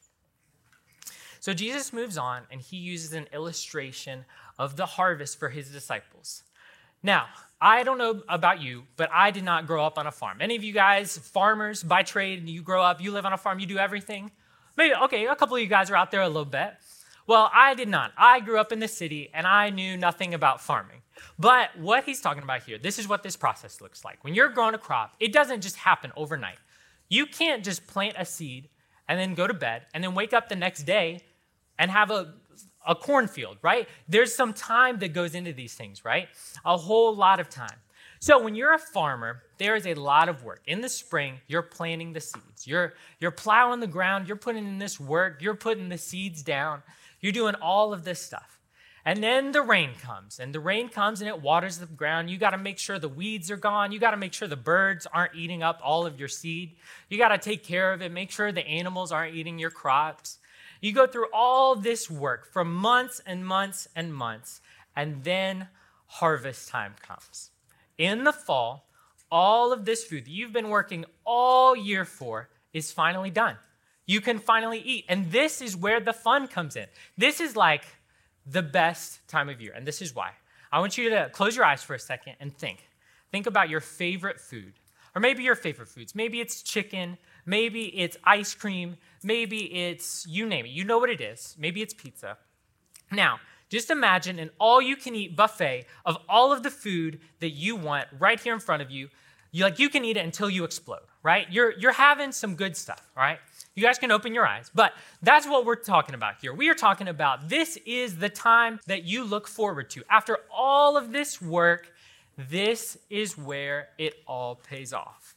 So 1.41 1.53
Jesus 1.53 1.91
moves 1.91 2.17
on, 2.17 2.43
and 2.51 2.61
he 2.61 2.77
uses 2.77 3.13
an 3.13 3.27
illustration 3.33 4.25
of 4.57 4.77
the 4.77 4.85
harvest 4.85 5.39
for 5.39 5.49
his 5.49 5.69
disciples. 5.69 6.43
Now, 7.03 7.27
I 7.59 7.83
don't 7.83 7.97
know 7.97 8.23
about 8.27 8.61
you, 8.61 8.83
but 8.95 9.09
I 9.13 9.31
did 9.31 9.43
not 9.43 9.67
grow 9.67 9.85
up 9.85 9.97
on 9.97 10.07
a 10.07 10.11
farm. 10.11 10.37
Any 10.41 10.55
of 10.55 10.63
you 10.63 10.73
guys, 10.73 11.17
farmers 11.17 11.83
by 11.83 12.03
trade, 12.03 12.39
and 12.39 12.49
you 12.49 12.61
grow 12.61 12.81
up, 12.81 13.01
you 13.01 13.11
live 13.11 13.25
on 13.25 13.33
a 13.33 13.37
farm, 13.37 13.59
you 13.59 13.67
do 13.67 13.77
everything? 13.77 14.31
Maybe, 14.77 14.95
okay, 14.95 15.25
a 15.27 15.35
couple 15.35 15.55
of 15.55 15.61
you 15.61 15.67
guys 15.67 15.91
are 15.91 15.95
out 15.95 16.11
there 16.11 16.21
a 16.21 16.27
little 16.27 16.45
bit. 16.45 16.73
Well, 17.27 17.51
I 17.53 17.75
did 17.75 17.87
not. 17.87 18.13
I 18.17 18.39
grew 18.39 18.59
up 18.59 18.71
in 18.71 18.79
the 18.79 18.87
city 18.87 19.29
and 19.33 19.45
I 19.45 19.69
knew 19.69 19.95
nothing 19.95 20.33
about 20.33 20.59
farming. 20.59 21.01
But 21.37 21.77
what 21.77 22.03
he's 22.03 22.19
talking 22.19 22.43
about 22.43 22.63
here, 22.63 22.77
this 22.77 22.97
is 22.97 23.07
what 23.07 23.21
this 23.21 23.35
process 23.35 23.79
looks 23.79 24.03
like. 24.03 24.23
When 24.23 24.33
you're 24.33 24.49
growing 24.49 24.73
a 24.73 24.79
crop, 24.79 25.13
it 25.19 25.31
doesn't 25.31 25.61
just 25.61 25.75
happen 25.75 26.11
overnight. 26.15 26.57
You 27.09 27.25
can't 27.25 27.63
just 27.63 27.85
plant 27.85 28.15
a 28.17 28.25
seed 28.25 28.69
and 29.07 29.19
then 29.19 29.35
go 29.35 29.45
to 29.45 29.53
bed 29.53 29.83
and 29.93 30.03
then 30.03 30.15
wake 30.15 30.33
up 30.33 30.49
the 30.49 30.55
next 30.55 30.83
day 30.83 31.21
and 31.77 31.91
have 31.91 32.09
a, 32.09 32.33
a 32.87 32.95
cornfield, 32.95 33.57
right? 33.61 33.87
There's 34.07 34.33
some 34.33 34.53
time 34.53 34.99
that 34.99 35.13
goes 35.13 35.35
into 35.35 35.53
these 35.53 35.73
things, 35.73 36.03
right? 36.03 36.27
A 36.65 36.77
whole 36.77 37.15
lot 37.15 37.39
of 37.39 37.49
time. 37.49 37.77
So 38.19 38.41
when 38.43 38.53
you're 38.53 38.73
a 38.73 38.79
farmer, 38.79 39.41
there 39.57 39.75
is 39.75 39.87
a 39.87 39.95
lot 39.95 40.29
of 40.29 40.43
work. 40.43 40.61
In 40.67 40.81
the 40.81 40.89
spring, 40.89 41.39
you're 41.47 41.63
planting 41.63 42.13
the 42.13 42.21
seeds. 42.21 42.67
You're, 42.67 42.93
you're 43.19 43.31
plowing 43.31 43.79
the 43.79 43.87
ground, 43.87 44.27
you're 44.27 44.37
putting 44.37 44.67
in 44.67 44.77
this 44.77 44.99
work, 44.99 45.41
you're 45.41 45.55
putting 45.55 45.89
the 45.89 45.97
seeds 45.97 46.43
down, 46.43 46.83
you're 47.19 47.31
doing 47.31 47.55
all 47.55 47.93
of 47.93 48.03
this 48.03 48.21
stuff. 48.21 48.59
And 49.03 49.23
then 49.23 49.51
the 49.51 49.63
rain 49.63 49.91
comes, 49.99 50.39
and 50.39 50.53
the 50.53 50.59
rain 50.59 50.87
comes 50.87 51.21
and 51.21 51.27
it 51.27 51.41
waters 51.41 51.79
the 51.79 51.87
ground. 51.87 52.29
You 52.29 52.37
got 52.37 52.51
to 52.51 52.59
make 52.59 52.77
sure 52.77 52.99
the 52.99 53.09
weeds 53.09 53.49
are 53.49 53.57
gone. 53.57 53.91
You 53.91 53.99
got 53.99 54.11
to 54.11 54.17
make 54.17 54.33
sure 54.33 54.47
the 54.47 54.55
birds 54.55 55.07
aren't 55.11 55.33
eating 55.33 55.63
up 55.63 55.79
all 55.83 56.05
of 56.05 56.19
your 56.19 56.27
seed. 56.27 56.75
You 57.09 57.17
got 57.17 57.29
to 57.29 57.39
take 57.39 57.63
care 57.63 57.93
of 57.93 58.03
it, 58.03 58.11
make 58.11 58.29
sure 58.29 58.51
the 58.51 58.67
animals 58.67 59.11
aren't 59.11 59.33
eating 59.33 59.57
your 59.57 59.71
crops. 59.71 60.37
You 60.81 60.91
go 60.93 61.07
through 61.07 61.27
all 61.31 61.75
this 61.75 62.09
work 62.09 62.51
for 62.51 62.65
months 62.65 63.21
and 63.25 63.45
months 63.45 63.87
and 63.95 64.13
months, 64.13 64.61
and 64.95 65.23
then 65.23 65.67
harvest 66.07 66.67
time 66.67 66.95
comes. 67.01 67.51
In 67.97 68.23
the 68.23 68.33
fall, 68.33 68.89
all 69.31 69.71
of 69.71 69.85
this 69.85 70.03
food 70.03 70.25
that 70.25 70.31
you've 70.31 70.51
been 70.51 70.69
working 70.69 71.05
all 71.23 71.75
year 71.75 72.03
for 72.03 72.49
is 72.73 72.91
finally 72.91 73.29
done. 73.29 73.57
You 74.05 74.19
can 74.19 74.39
finally 74.39 74.79
eat. 74.79 75.05
And 75.07 75.31
this 75.31 75.61
is 75.61 75.77
where 75.77 75.99
the 75.99 76.13
fun 76.13 76.47
comes 76.47 76.75
in. 76.75 76.87
This 77.17 77.39
is 77.39 77.55
like 77.55 77.85
the 78.45 78.63
best 78.63 79.25
time 79.27 79.49
of 79.49 79.61
year, 79.61 79.73
and 79.73 79.85
this 79.85 80.01
is 80.01 80.15
why. 80.15 80.31
I 80.71 80.79
want 80.79 80.97
you 80.97 81.09
to 81.11 81.29
close 81.31 81.55
your 81.55 81.65
eyes 81.65 81.83
for 81.83 81.93
a 81.93 81.99
second 81.99 82.35
and 82.39 82.55
think. 82.57 82.89
Think 83.31 83.45
about 83.45 83.69
your 83.69 83.81
favorite 83.81 84.39
food, 84.39 84.73
or 85.15 85.21
maybe 85.21 85.43
your 85.43 85.55
favorite 85.55 85.87
foods. 85.87 86.15
Maybe 86.15 86.41
it's 86.41 86.63
chicken, 86.63 87.17
maybe 87.45 87.85
it's 87.97 88.17
ice 88.23 88.53
cream, 88.55 88.97
maybe 89.23 89.73
it's 89.87 90.25
you 90.27 90.45
name 90.45 90.65
it. 90.65 90.71
You 90.71 90.83
know 90.83 90.99
what 90.99 91.09
it 91.09 91.21
is. 91.21 91.55
Maybe 91.59 91.81
it's 91.81 91.93
pizza. 91.93 92.37
Now, 93.11 93.39
just 93.69 93.89
imagine 93.89 94.37
an 94.39 94.49
all 94.59 94.81
you 94.81 94.95
can 94.95 95.15
eat 95.15 95.35
buffet 95.35 95.85
of 96.05 96.17
all 96.27 96.51
of 96.51 96.61
the 96.63 96.69
food 96.69 97.19
that 97.39 97.51
you 97.51 97.75
want 97.75 98.07
right 98.19 98.39
here 98.39 98.53
in 98.53 98.59
front 98.59 98.81
of 98.81 98.91
you. 98.91 99.09
You 99.51 99.63
like 99.63 99.79
you 99.79 99.89
can 99.89 100.05
eat 100.05 100.17
it 100.17 100.25
until 100.25 100.49
you 100.49 100.63
explode, 100.63 101.03
right? 101.23 101.45
You're 101.49 101.77
you're 101.77 101.91
having 101.91 102.31
some 102.31 102.55
good 102.55 102.75
stuff, 102.75 103.09
right? 103.15 103.39
You 103.75 103.83
guys 103.83 103.97
can 103.97 104.11
open 104.11 104.33
your 104.33 104.45
eyes, 104.45 104.69
but 104.75 104.93
that's 105.21 105.47
what 105.47 105.65
we're 105.65 105.75
talking 105.75 106.15
about 106.15 106.35
here. 106.41 106.53
We 106.53 106.69
are 106.69 106.73
talking 106.73 107.07
about 107.07 107.47
this 107.47 107.77
is 107.85 108.17
the 108.17 108.29
time 108.29 108.79
that 108.87 109.03
you 109.03 109.23
look 109.23 109.47
forward 109.47 109.89
to. 109.91 110.03
After 110.09 110.39
all 110.53 110.97
of 110.97 111.11
this 111.13 111.41
work, 111.41 111.91
this 112.37 112.97
is 113.09 113.37
where 113.37 113.89
it 113.97 114.15
all 114.27 114.55
pays 114.55 114.93
off. 114.93 115.30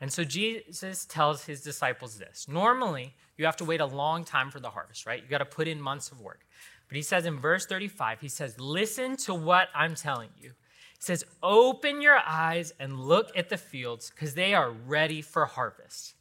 And 0.00 0.12
so 0.12 0.22
Jesus 0.24 1.04
tells 1.04 1.44
his 1.44 1.60
disciples 1.60 2.18
this. 2.18 2.46
Normally, 2.48 3.14
you 3.36 3.44
have 3.46 3.56
to 3.56 3.64
wait 3.64 3.80
a 3.80 3.86
long 3.86 4.24
time 4.24 4.50
for 4.50 4.60
the 4.60 4.70
harvest, 4.70 5.06
right? 5.06 5.22
You 5.22 5.28
got 5.28 5.38
to 5.38 5.44
put 5.44 5.66
in 5.66 5.80
months 5.80 6.12
of 6.12 6.20
work. 6.20 6.46
But 6.88 6.96
he 6.96 7.02
says 7.02 7.26
in 7.26 7.38
verse 7.38 7.66
35, 7.66 8.20
he 8.20 8.28
says, 8.28 8.58
Listen 8.60 9.16
to 9.18 9.34
what 9.34 9.68
I'm 9.74 9.94
telling 9.94 10.30
you. 10.40 10.50
He 10.50 11.00
says, 11.00 11.24
Open 11.42 12.00
your 12.00 12.18
eyes 12.24 12.72
and 12.78 13.00
look 13.00 13.36
at 13.36 13.48
the 13.48 13.56
fields 13.56 14.10
because 14.10 14.34
they 14.34 14.54
are 14.54 14.70
ready 14.70 15.20
for 15.20 15.46
harvest. 15.46 16.14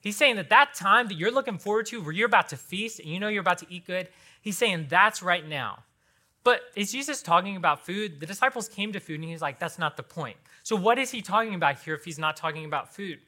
He's 0.00 0.16
saying 0.16 0.36
that 0.36 0.50
that 0.50 0.74
time 0.74 1.08
that 1.08 1.14
you're 1.14 1.32
looking 1.32 1.58
forward 1.58 1.86
to, 1.86 2.00
where 2.00 2.12
you're 2.12 2.26
about 2.26 2.48
to 2.50 2.56
feast 2.56 3.00
and 3.00 3.08
you 3.08 3.18
know 3.18 3.28
you're 3.28 3.40
about 3.40 3.58
to 3.58 3.66
eat 3.68 3.86
good, 3.86 4.08
he's 4.40 4.56
saying 4.56 4.86
that's 4.88 5.22
right 5.22 5.46
now. 5.46 5.82
But 6.44 6.60
is 6.76 6.92
Jesus 6.92 7.20
talking 7.20 7.56
about 7.56 7.84
food? 7.84 8.20
The 8.20 8.26
disciples 8.26 8.68
came 8.68 8.92
to 8.92 9.00
food 9.00 9.20
and 9.20 9.28
he's 9.28 9.42
like, 9.42 9.58
that's 9.58 9.78
not 9.78 9.96
the 9.96 10.02
point. 10.02 10.36
So, 10.68 10.76
what 10.76 10.98
is 10.98 11.10
he 11.10 11.22
talking 11.22 11.54
about 11.54 11.78
here 11.78 11.94
if 11.94 12.04
he's 12.04 12.18
not 12.18 12.36
talking 12.36 12.66
about 12.66 12.94
food? 12.94 13.20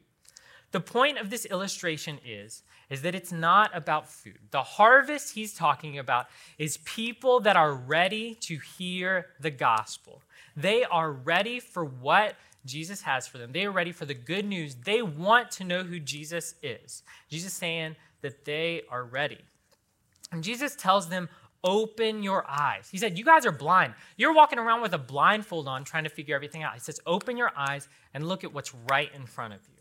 The 0.72 0.80
point 0.80 1.16
of 1.16 1.30
this 1.30 1.46
illustration 1.46 2.18
is, 2.22 2.64
is 2.90 3.00
that 3.00 3.14
it's 3.14 3.32
not 3.32 3.74
about 3.74 4.10
food. 4.10 4.36
The 4.50 4.62
harvest 4.62 5.34
he's 5.34 5.54
talking 5.54 5.98
about 5.98 6.26
is 6.58 6.76
people 6.84 7.40
that 7.40 7.56
are 7.56 7.72
ready 7.72 8.34
to 8.42 8.58
hear 8.58 9.28
the 9.40 9.50
gospel. 9.50 10.20
They 10.54 10.84
are 10.84 11.10
ready 11.10 11.60
for 11.60 11.82
what 11.82 12.34
Jesus 12.66 13.00
has 13.00 13.26
for 13.26 13.38
them. 13.38 13.52
They 13.52 13.64
are 13.64 13.72
ready 13.72 13.92
for 13.92 14.04
the 14.04 14.12
good 14.12 14.44
news. 14.44 14.74
They 14.74 15.00
want 15.00 15.50
to 15.52 15.64
know 15.64 15.82
who 15.82 15.98
Jesus 15.98 16.56
is. 16.62 17.02
Jesus 17.30 17.54
saying 17.54 17.96
that 18.20 18.44
they 18.44 18.82
are 18.90 19.04
ready. 19.04 19.38
And 20.30 20.44
Jesus 20.44 20.76
tells 20.76 21.08
them, 21.08 21.30
Open 21.62 22.22
your 22.22 22.48
eyes. 22.48 22.88
He 22.90 22.98
said, 22.98 23.18
You 23.18 23.24
guys 23.24 23.44
are 23.44 23.52
blind. 23.52 23.94
You're 24.16 24.34
walking 24.34 24.58
around 24.58 24.82
with 24.82 24.94
a 24.94 24.98
blindfold 24.98 25.68
on 25.68 25.84
trying 25.84 26.04
to 26.04 26.10
figure 26.10 26.34
everything 26.34 26.62
out. 26.62 26.74
He 26.74 26.80
says, 26.80 27.00
Open 27.06 27.36
your 27.36 27.52
eyes 27.56 27.88
and 28.14 28.26
look 28.26 28.44
at 28.44 28.54
what's 28.54 28.74
right 28.88 29.10
in 29.14 29.26
front 29.26 29.54
of 29.54 29.60
you. 29.68 29.74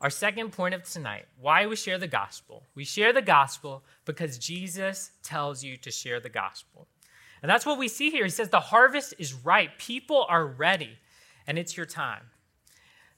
Our 0.00 0.10
second 0.10 0.52
point 0.52 0.74
of 0.74 0.82
tonight 0.82 1.26
why 1.38 1.66
we 1.66 1.76
share 1.76 1.98
the 1.98 2.06
gospel. 2.06 2.62
We 2.74 2.84
share 2.84 3.12
the 3.12 3.20
gospel 3.20 3.84
because 4.06 4.38
Jesus 4.38 5.10
tells 5.22 5.62
you 5.62 5.76
to 5.76 5.90
share 5.90 6.20
the 6.20 6.30
gospel. 6.30 6.88
And 7.42 7.50
that's 7.50 7.66
what 7.66 7.78
we 7.78 7.88
see 7.88 8.10
here. 8.10 8.24
He 8.24 8.30
says, 8.30 8.48
The 8.48 8.60
harvest 8.60 9.14
is 9.18 9.34
ripe, 9.34 9.78
people 9.78 10.24
are 10.28 10.46
ready, 10.46 10.98
and 11.46 11.58
it's 11.58 11.76
your 11.76 11.86
time. 11.86 12.22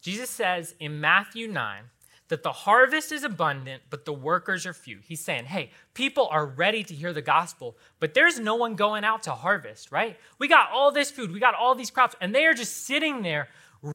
Jesus 0.01 0.31
says 0.31 0.75
in 0.81 1.01
Matthew 1.01 1.47
9 1.47 1.85
that 2.33 2.43
the 2.43 2.51
harvest 2.51 3.13
is 3.13 3.25
abundant, 3.25 3.83
but 3.91 4.07
the 4.07 4.13
workers 4.15 4.65
are 4.65 4.73
few. 4.73 5.01
He's 5.03 5.21
saying, 5.21 5.45
Hey, 5.45 5.71
people 5.93 6.29
are 6.31 6.47
ready 6.47 6.83
to 6.83 6.95
hear 6.95 7.13
the 7.13 7.21
gospel, 7.21 7.77
but 8.01 8.15
there's 8.15 8.41
no 8.41 8.55
one 8.55 8.75
going 8.75 9.05
out 9.05 9.25
to 9.25 9.33
harvest, 9.33 9.93
right? 9.93 10.17
We 10.39 10.49
got 10.49 10.71
all 10.73 10.91
this 10.91 11.11
food, 11.11 11.31
we 11.31 11.41
got 11.41 11.55
all 11.55 11.75
these 11.75 11.91
crops, 11.91 12.17
and 12.23 12.35
they 12.35 12.47
are 12.47 12.55
just 12.55 12.87
sitting 12.87 13.21
there 13.21 13.49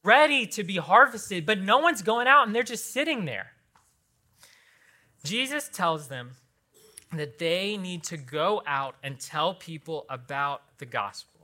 ready 0.03 0.45
to 0.45 0.63
be 0.63 0.77
harvested, 0.77 1.47
but 1.47 1.59
no 1.59 1.79
one's 1.79 2.03
going 2.03 2.27
out 2.27 2.45
and 2.45 2.55
they're 2.55 2.61
just 2.61 2.93
sitting 2.93 3.25
there. 3.25 3.53
Jesus 5.23 5.67
tells 5.67 6.07
them 6.07 6.33
that 7.13 7.39
they 7.39 7.75
need 7.75 8.03
to 8.03 8.17
go 8.17 8.61
out 8.67 8.97
and 9.01 9.19
tell 9.19 9.55
people 9.55 10.05
about 10.11 10.61
the 10.77 10.85
gospel. 10.85 11.36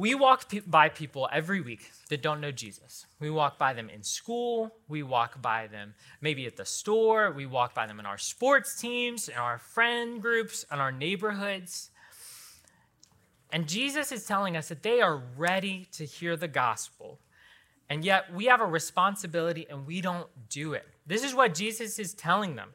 We 0.00 0.14
walk 0.14 0.50
by 0.66 0.88
people 0.88 1.28
every 1.30 1.60
week 1.60 1.90
that 2.08 2.22
don't 2.22 2.40
know 2.40 2.52
Jesus. 2.52 3.04
We 3.18 3.28
walk 3.28 3.58
by 3.58 3.74
them 3.74 3.90
in 3.90 4.02
school, 4.02 4.74
we 4.88 5.02
walk 5.02 5.42
by 5.42 5.66
them 5.66 5.92
maybe 6.22 6.46
at 6.46 6.56
the 6.56 6.64
store, 6.64 7.32
we 7.32 7.44
walk 7.44 7.74
by 7.74 7.86
them 7.86 8.00
in 8.00 8.06
our 8.06 8.16
sports 8.16 8.80
teams, 8.80 9.28
in 9.28 9.34
our 9.34 9.58
friend 9.58 10.22
groups, 10.22 10.64
in 10.72 10.78
our 10.78 10.90
neighborhoods. 10.90 11.90
And 13.52 13.68
Jesus 13.68 14.10
is 14.10 14.24
telling 14.24 14.56
us 14.56 14.68
that 14.68 14.82
they 14.82 15.02
are 15.02 15.22
ready 15.36 15.86
to 15.92 16.06
hear 16.06 16.34
the 16.34 16.48
gospel. 16.48 17.18
And 17.90 18.02
yet 18.02 18.32
we 18.32 18.46
have 18.46 18.62
a 18.62 18.66
responsibility 18.66 19.66
and 19.68 19.86
we 19.86 20.00
don't 20.00 20.30
do 20.48 20.72
it. 20.72 20.88
This 21.06 21.22
is 21.22 21.34
what 21.34 21.54
Jesus 21.54 21.98
is 21.98 22.14
telling 22.14 22.56
them. 22.56 22.70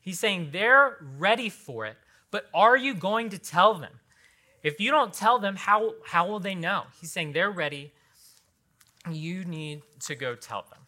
He's 0.00 0.18
saying 0.18 0.48
they're 0.50 0.96
ready 1.18 1.50
for 1.50 1.84
it, 1.84 1.98
but 2.30 2.46
are 2.54 2.78
you 2.78 2.94
going 2.94 3.28
to 3.28 3.38
tell 3.38 3.74
them? 3.74 4.00
If 4.64 4.80
you 4.80 4.90
don't 4.90 5.12
tell 5.12 5.38
them, 5.38 5.54
how, 5.54 5.94
how 6.04 6.26
will 6.26 6.40
they 6.40 6.56
know? 6.56 6.82
He's 7.00 7.12
saying 7.12 7.32
they're 7.32 7.52
ready. 7.52 7.92
You 9.08 9.44
need 9.44 9.82
to 10.00 10.16
go 10.16 10.34
tell 10.34 10.64
them. 10.68 10.80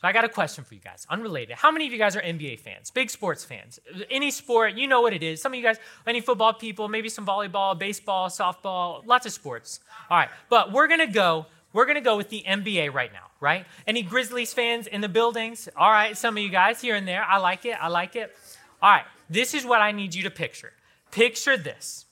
So 0.00 0.08
I 0.08 0.12
got 0.12 0.24
a 0.24 0.28
question 0.28 0.64
for 0.64 0.74
you 0.74 0.80
guys, 0.80 1.06
unrelated. 1.10 1.56
How 1.56 1.70
many 1.70 1.86
of 1.86 1.92
you 1.92 1.98
guys 1.98 2.16
are 2.16 2.22
NBA 2.22 2.60
fans, 2.60 2.90
big 2.90 3.10
sports 3.10 3.44
fans? 3.44 3.78
Any 4.10 4.30
sport, 4.32 4.74
you 4.74 4.88
know 4.88 5.00
what 5.00 5.12
it 5.12 5.22
is. 5.22 5.40
Some 5.40 5.52
of 5.52 5.56
you 5.56 5.62
guys, 5.64 5.76
any 6.06 6.20
football 6.20 6.52
people, 6.54 6.88
maybe 6.88 7.08
some 7.08 7.26
volleyball, 7.26 7.78
baseball, 7.78 8.28
softball, 8.28 9.04
lots 9.06 9.26
of 9.26 9.32
sports. 9.32 9.80
All 10.08 10.16
right, 10.16 10.28
but 10.48 10.72
we're 10.72 10.88
gonna 10.88 11.06
go. 11.06 11.46
We're 11.72 11.84
gonna 11.84 12.00
go 12.00 12.16
with 12.16 12.30
the 12.30 12.42
NBA 12.46 12.92
right 12.94 13.12
now 13.12 13.28
right? 13.40 13.66
Any 13.86 14.02
Grizzlies 14.02 14.52
fans 14.52 14.86
in 14.86 15.00
the 15.00 15.08
buildings? 15.08 15.68
All 15.76 15.90
right, 15.90 16.16
some 16.16 16.36
of 16.36 16.42
you 16.42 16.50
guys 16.50 16.80
here 16.80 16.94
and 16.94 17.06
there. 17.06 17.22
I 17.22 17.38
like 17.38 17.64
it. 17.64 17.76
I 17.80 17.88
like 17.88 18.16
it. 18.16 18.34
All 18.82 18.90
right, 18.90 19.04
this 19.28 19.54
is 19.54 19.64
what 19.64 19.80
I 19.80 19.92
need 19.92 20.14
you 20.14 20.22
to 20.24 20.30
picture. 20.30 20.72
Picture 21.10 21.56
this. 21.56 22.06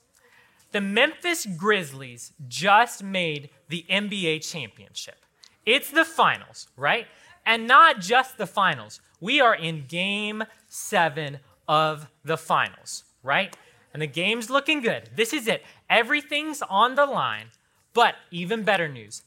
The 0.71 0.81
Memphis 0.81 1.45
Grizzlies 1.45 2.33
just 2.47 3.03
made 3.03 3.49
the 3.69 3.85
NBA 3.89 4.49
championship. 4.49 5.25
It's 5.65 5.91
the 5.91 6.05
finals, 6.05 6.67
right? 6.75 7.07
And 7.45 7.67
not 7.67 7.99
just 7.99 8.37
the 8.37 8.47
finals. 8.47 8.99
We 9.19 9.39
are 9.39 9.55
in 9.55 9.85
game 9.87 10.43
seven 10.67 11.39
of 11.67 12.07
the 12.23 12.37
finals, 12.37 13.03
right? 13.23 13.55
And 13.93 14.01
the 14.01 14.07
game's 14.07 14.49
looking 14.49 14.81
good. 14.81 15.09
This 15.15 15.33
is 15.33 15.47
it. 15.47 15.63
Everything's 15.89 16.61
on 16.61 16.95
the 16.95 17.05
line. 17.05 17.47
But 17.93 18.15
even 18.31 18.63
better 18.63 18.87
news 18.87 19.23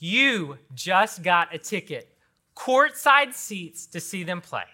you 0.00 0.56
just 0.74 1.22
got 1.22 1.54
a 1.54 1.58
ticket, 1.58 2.08
courtside 2.56 3.34
seats 3.34 3.86
to 3.86 4.00
see 4.00 4.24
them 4.24 4.40
play, 4.40 4.64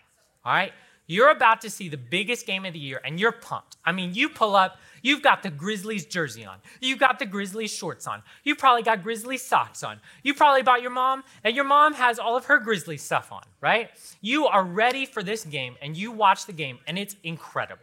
all 0.44 0.52
right? 0.54 0.72
You're 1.06 1.30
about 1.30 1.60
to 1.60 1.70
see 1.70 1.88
the 1.88 1.96
biggest 1.96 2.46
game 2.46 2.64
of 2.64 2.72
the 2.72 2.78
year 2.78 3.00
and 3.04 3.20
you're 3.20 3.32
pumped. 3.32 3.76
I 3.84 3.92
mean, 3.92 4.14
you 4.14 4.28
pull 4.28 4.56
up, 4.56 4.78
you've 5.02 5.22
got 5.22 5.42
the 5.44 5.50
Grizzlies 5.50 6.04
jersey 6.04 6.44
on. 6.44 6.58
You've 6.80 6.98
got 6.98 7.20
the 7.20 7.26
Grizzlies 7.26 7.72
shorts 7.72 8.08
on. 8.08 8.22
You 8.42 8.56
probably 8.56 8.82
got 8.82 9.04
Grizzlies 9.04 9.42
socks 9.42 9.84
on. 9.84 10.00
You 10.24 10.34
probably 10.34 10.62
bought 10.62 10.82
your 10.82 10.90
mom, 10.90 11.22
and 11.44 11.54
your 11.54 11.64
mom 11.64 11.94
has 11.94 12.18
all 12.18 12.36
of 12.36 12.46
her 12.46 12.58
Grizzlies 12.58 13.02
stuff 13.02 13.30
on, 13.30 13.42
right? 13.60 13.90
You 14.20 14.46
are 14.46 14.64
ready 14.64 15.06
for 15.06 15.22
this 15.22 15.44
game 15.44 15.76
and 15.80 15.96
you 15.96 16.10
watch 16.10 16.46
the 16.46 16.52
game 16.52 16.80
and 16.88 16.98
it's 16.98 17.14
incredible. 17.22 17.82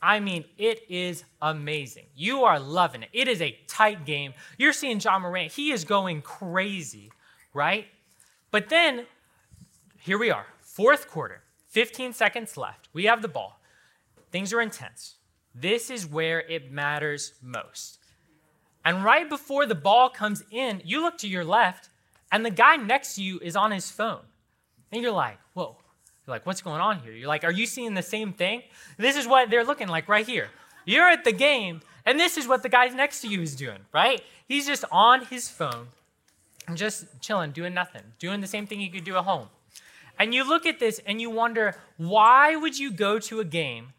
I 0.00 0.20
mean, 0.20 0.44
it 0.56 0.82
is 0.88 1.24
amazing. 1.42 2.06
You 2.14 2.44
are 2.44 2.60
loving 2.60 3.02
it. 3.02 3.08
It 3.12 3.26
is 3.26 3.42
a 3.42 3.58
tight 3.66 4.04
game. 4.04 4.34
You're 4.56 4.72
seeing 4.72 5.00
Ja 5.00 5.18
Morant. 5.18 5.50
He 5.50 5.72
is 5.72 5.84
going 5.84 6.22
crazy, 6.22 7.10
right? 7.52 7.86
But 8.52 8.68
then, 8.68 9.06
here 9.98 10.18
we 10.18 10.30
are, 10.30 10.46
fourth 10.60 11.08
quarter. 11.08 11.42
15 11.76 12.14
seconds 12.14 12.56
left. 12.56 12.88
We 12.94 13.04
have 13.04 13.20
the 13.20 13.28
ball. 13.28 13.60
Things 14.30 14.50
are 14.54 14.62
intense. 14.62 15.16
This 15.54 15.90
is 15.90 16.06
where 16.06 16.40
it 16.40 16.72
matters 16.72 17.34
most. 17.42 17.98
And 18.82 19.04
right 19.04 19.28
before 19.28 19.66
the 19.66 19.74
ball 19.74 20.08
comes 20.08 20.42
in, 20.50 20.80
you 20.86 21.02
look 21.02 21.18
to 21.18 21.28
your 21.28 21.44
left, 21.44 21.90
and 22.32 22.46
the 22.46 22.50
guy 22.50 22.76
next 22.76 23.16
to 23.16 23.22
you 23.22 23.38
is 23.42 23.56
on 23.56 23.72
his 23.72 23.90
phone. 23.90 24.22
And 24.90 25.02
you're 25.02 25.12
like, 25.12 25.36
whoa. 25.52 25.76
You're 26.26 26.34
like, 26.36 26.46
what's 26.46 26.62
going 26.62 26.80
on 26.80 27.00
here? 27.00 27.12
You're 27.12 27.28
like, 27.28 27.44
are 27.44 27.52
you 27.52 27.66
seeing 27.66 27.92
the 27.92 28.00
same 28.00 28.32
thing? 28.32 28.62
This 28.96 29.18
is 29.18 29.28
what 29.28 29.50
they're 29.50 29.62
looking 29.62 29.88
like 29.88 30.08
right 30.08 30.26
here. 30.26 30.48
You're 30.86 31.10
at 31.10 31.24
the 31.24 31.32
game, 31.32 31.82
and 32.06 32.18
this 32.18 32.38
is 32.38 32.48
what 32.48 32.62
the 32.62 32.70
guy 32.70 32.86
next 32.86 33.20
to 33.20 33.28
you 33.28 33.42
is 33.42 33.54
doing, 33.54 33.80
right? 33.92 34.22
He's 34.48 34.66
just 34.66 34.86
on 34.90 35.26
his 35.26 35.50
phone, 35.50 35.88
and 36.66 36.78
just 36.78 37.20
chilling, 37.20 37.50
doing 37.50 37.74
nothing, 37.74 38.14
doing 38.18 38.40
the 38.40 38.46
same 38.46 38.66
thing 38.66 38.80
you 38.80 38.90
could 38.90 39.04
do 39.04 39.18
at 39.18 39.24
home. 39.24 39.50
And 40.18 40.34
you 40.34 40.48
look 40.48 40.66
at 40.66 40.78
this 40.80 41.00
and 41.06 41.20
you 41.20 41.30
wonder, 41.30 41.76
why 41.96 42.56
would 42.56 42.78
you 42.78 42.90
go 42.90 43.18
to 43.18 43.40
a 43.40 43.44
game, 43.44 43.92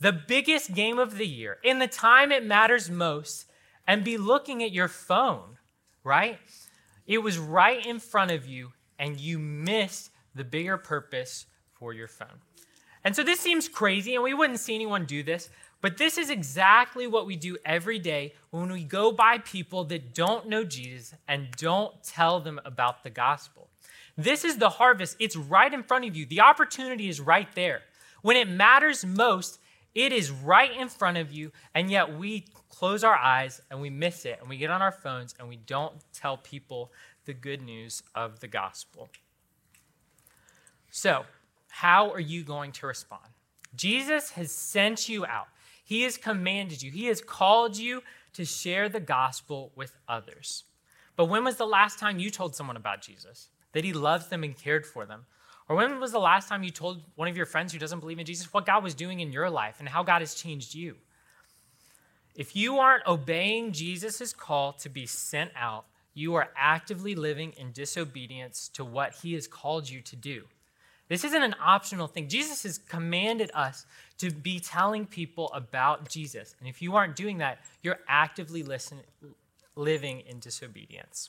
the 0.00 0.12
biggest 0.12 0.74
game 0.74 0.98
of 0.98 1.16
the 1.16 1.26
year, 1.26 1.58
in 1.62 1.78
the 1.78 1.86
time 1.86 2.30
it 2.32 2.44
matters 2.44 2.90
most, 2.90 3.46
and 3.86 4.04
be 4.04 4.18
looking 4.18 4.62
at 4.62 4.72
your 4.72 4.88
phone, 4.88 5.58
right? 6.04 6.38
It 7.06 7.18
was 7.18 7.38
right 7.38 7.84
in 7.84 7.98
front 7.98 8.30
of 8.30 8.46
you, 8.46 8.72
and 8.98 9.18
you 9.18 9.38
missed 9.38 10.10
the 10.34 10.44
bigger 10.44 10.76
purpose 10.76 11.46
for 11.72 11.92
your 11.92 12.08
phone. 12.08 12.40
And 13.04 13.16
so 13.16 13.24
this 13.24 13.40
seems 13.40 13.68
crazy, 13.68 14.14
and 14.14 14.22
we 14.22 14.34
wouldn't 14.34 14.60
see 14.60 14.74
anyone 14.74 15.04
do 15.04 15.22
this, 15.22 15.50
but 15.80 15.98
this 15.98 16.16
is 16.16 16.30
exactly 16.30 17.08
what 17.08 17.26
we 17.26 17.34
do 17.34 17.58
every 17.64 17.98
day 17.98 18.34
when 18.50 18.70
we 18.70 18.84
go 18.84 19.10
by 19.10 19.38
people 19.38 19.84
that 19.86 20.14
don't 20.14 20.48
know 20.48 20.62
Jesus 20.62 21.14
and 21.26 21.50
don't 21.56 22.00
tell 22.04 22.38
them 22.38 22.60
about 22.64 23.02
the 23.02 23.10
gospel. 23.10 23.68
This 24.16 24.44
is 24.44 24.58
the 24.58 24.68
harvest. 24.68 25.16
It's 25.18 25.36
right 25.36 25.72
in 25.72 25.82
front 25.82 26.04
of 26.04 26.16
you. 26.16 26.26
The 26.26 26.40
opportunity 26.40 27.08
is 27.08 27.20
right 27.20 27.48
there. 27.54 27.82
When 28.22 28.36
it 28.36 28.48
matters 28.48 29.04
most, 29.04 29.58
it 29.94 30.12
is 30.12 30.30
right 30.30 30.74
in 30.74 30.88
front 30.88 31.18
of 31.18 31.32
you, 31.32 31.52
and 31.74 31.90
yet 31.90 32.16
we 32.18 32.46
close 32.70 33.04
our 33.04 33.14
eyes 33.14 33.60
and 33.70 33.80
we 33.80 33.90
miss 33.90 34.24
it, 34.24 34.38
and 34.40 34.48
we 34.48 34.56
get 34.56 34.70
on 34.70 34.80
our 34.80 34.92
phones 34.92 35.34
and 35.38 35.48
we 35.48 35.56
don't 35.56 35.92
tell 36.12 36.38
people 36.38 36.92
the 37.26 37.34
good 37.34 37.62
news 37.62 38.02
of 38.14 38.40
the 38.40 38.48
gospel. 38.48 39.10
So, 40.90 41.24
how 41.68 42.10
are 42.10 42.20
you 42.20 42.42
going 42.42 42.72
to 42.72 42.86
respond? 42.86 43.24
Jesus 43.74 44.30
has 44.30 44.52
sent 44.52 45.08
you 45.08 45.26
out, 45.26 45.48
He 45.84 46.02
has 46.02 46.16
commanded 46.16 46.82
you, 46.82 46.90
He 46.90 47.06
has 47.06 47.20
called 47.20 47.76
you 47.76 48.02
to 48.34 48.44
share 48.44 48.88
the 48.88 49.00
gospel 49.00 49.72
with 49.76 49.96
others. 50.08 50.64
But 51.16 51.26
when 51.26 51.44
was 51.44 51.56
the 51.56 51.66
last 51.66 51.98
time 51.98 52.18
you 52.18 52.30
told 52.30 52.56
someone 52.56 52.76
about 52.76 53.02
Jesus? 53.02 53.48
That 53.72 53.84
he 53.84 53.92
loves 53.92 54.28
them 54.28 54.44
and 54.44 54.56
cared 54.56 54.86
for 54.86 55.06
them? 55.06 55.26
Or 55.68 55.76
when 55.76 56.00
was 56.00 56.12
the 56.12 56.18
last 56.18 56.48
time 56.48 56.62
you 56.62 56.70
told 56.70 57.02
one 57.14 57.28
of 57.28 57.36
your 57.36 57.46
friends 57.46 57.72
who 57.72 57.78
doesn't 57.78 58.00
believe 58.00 58.18
in 58.18 58.26
Jesus 58.26 58.52
what 58.52 58.66
God 58.66 58.82
was 58.82 58.94
doing 58.94 59.20
in 59.20 59.32
your 59.32 59.48
life 59.48 59.76
and 59.78 59.88
how 59.88 60.02
God 60.02 60.20
has 60.20 60.34
changed 60.34 60.74
you? 60.74 60.96
If 62.34 62.56
you 62.56 62.78
aren't 62.78 63.06
obeying 63.06 63.72
Jesus' 63.72 64.32
call 64.32 64.72
to 64.74 64.88
be 64.88 65.06
sent 65.06 65.50
out, 65.54 65.84
you 66.14 66.34
are 66.34 66.50
actively 66.56 67.14
living 67.14 67.52
in 67.56 67.72
disobedience 67.72 68.68
to 68.74 68.84
what 68.84 69.14
he 69.22 69.34
has 69.34 69.46
called 69.46 69.88
you 69.88 70.00
to 70.02 70.16
do. 70.16 70.44
This 71.08 71.24
isn't 71.24 71.42
an 71.42 71.54
optional 71.60 72.06
thing. 72.06 72.28
Jesus 72.28 72.62
has 72.62 72.78
commanded 72.78 73.50
us 73.54 73.84
to 74.18 74.30
be 74.30 74.60
telling 74.60 75.04
people 75.06 75.50
about 75.52 76.08
Jesus. 76.08 76.54
And 76.58 76.68
if 76.68 76.80
you 76.80 76.96
aren't 76.96 77.16
doing 77.16 77.38
that, 77.38 77.58
you're 77.82 77.98
actively 78.08 78.62
listen, 78.62 79.00
living 79.76 80.20
in 80.20 80.38
disobedience. 80.38 81.28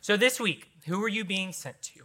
So 0.00 0.16
this 0.16 0.38
week, 0.38 0.70
who 0.86 1.02
are 1.02 1.08
you 1.08 1.24
being 1.24 1.52
sent 1.52 1.82
to? 1.82 2.02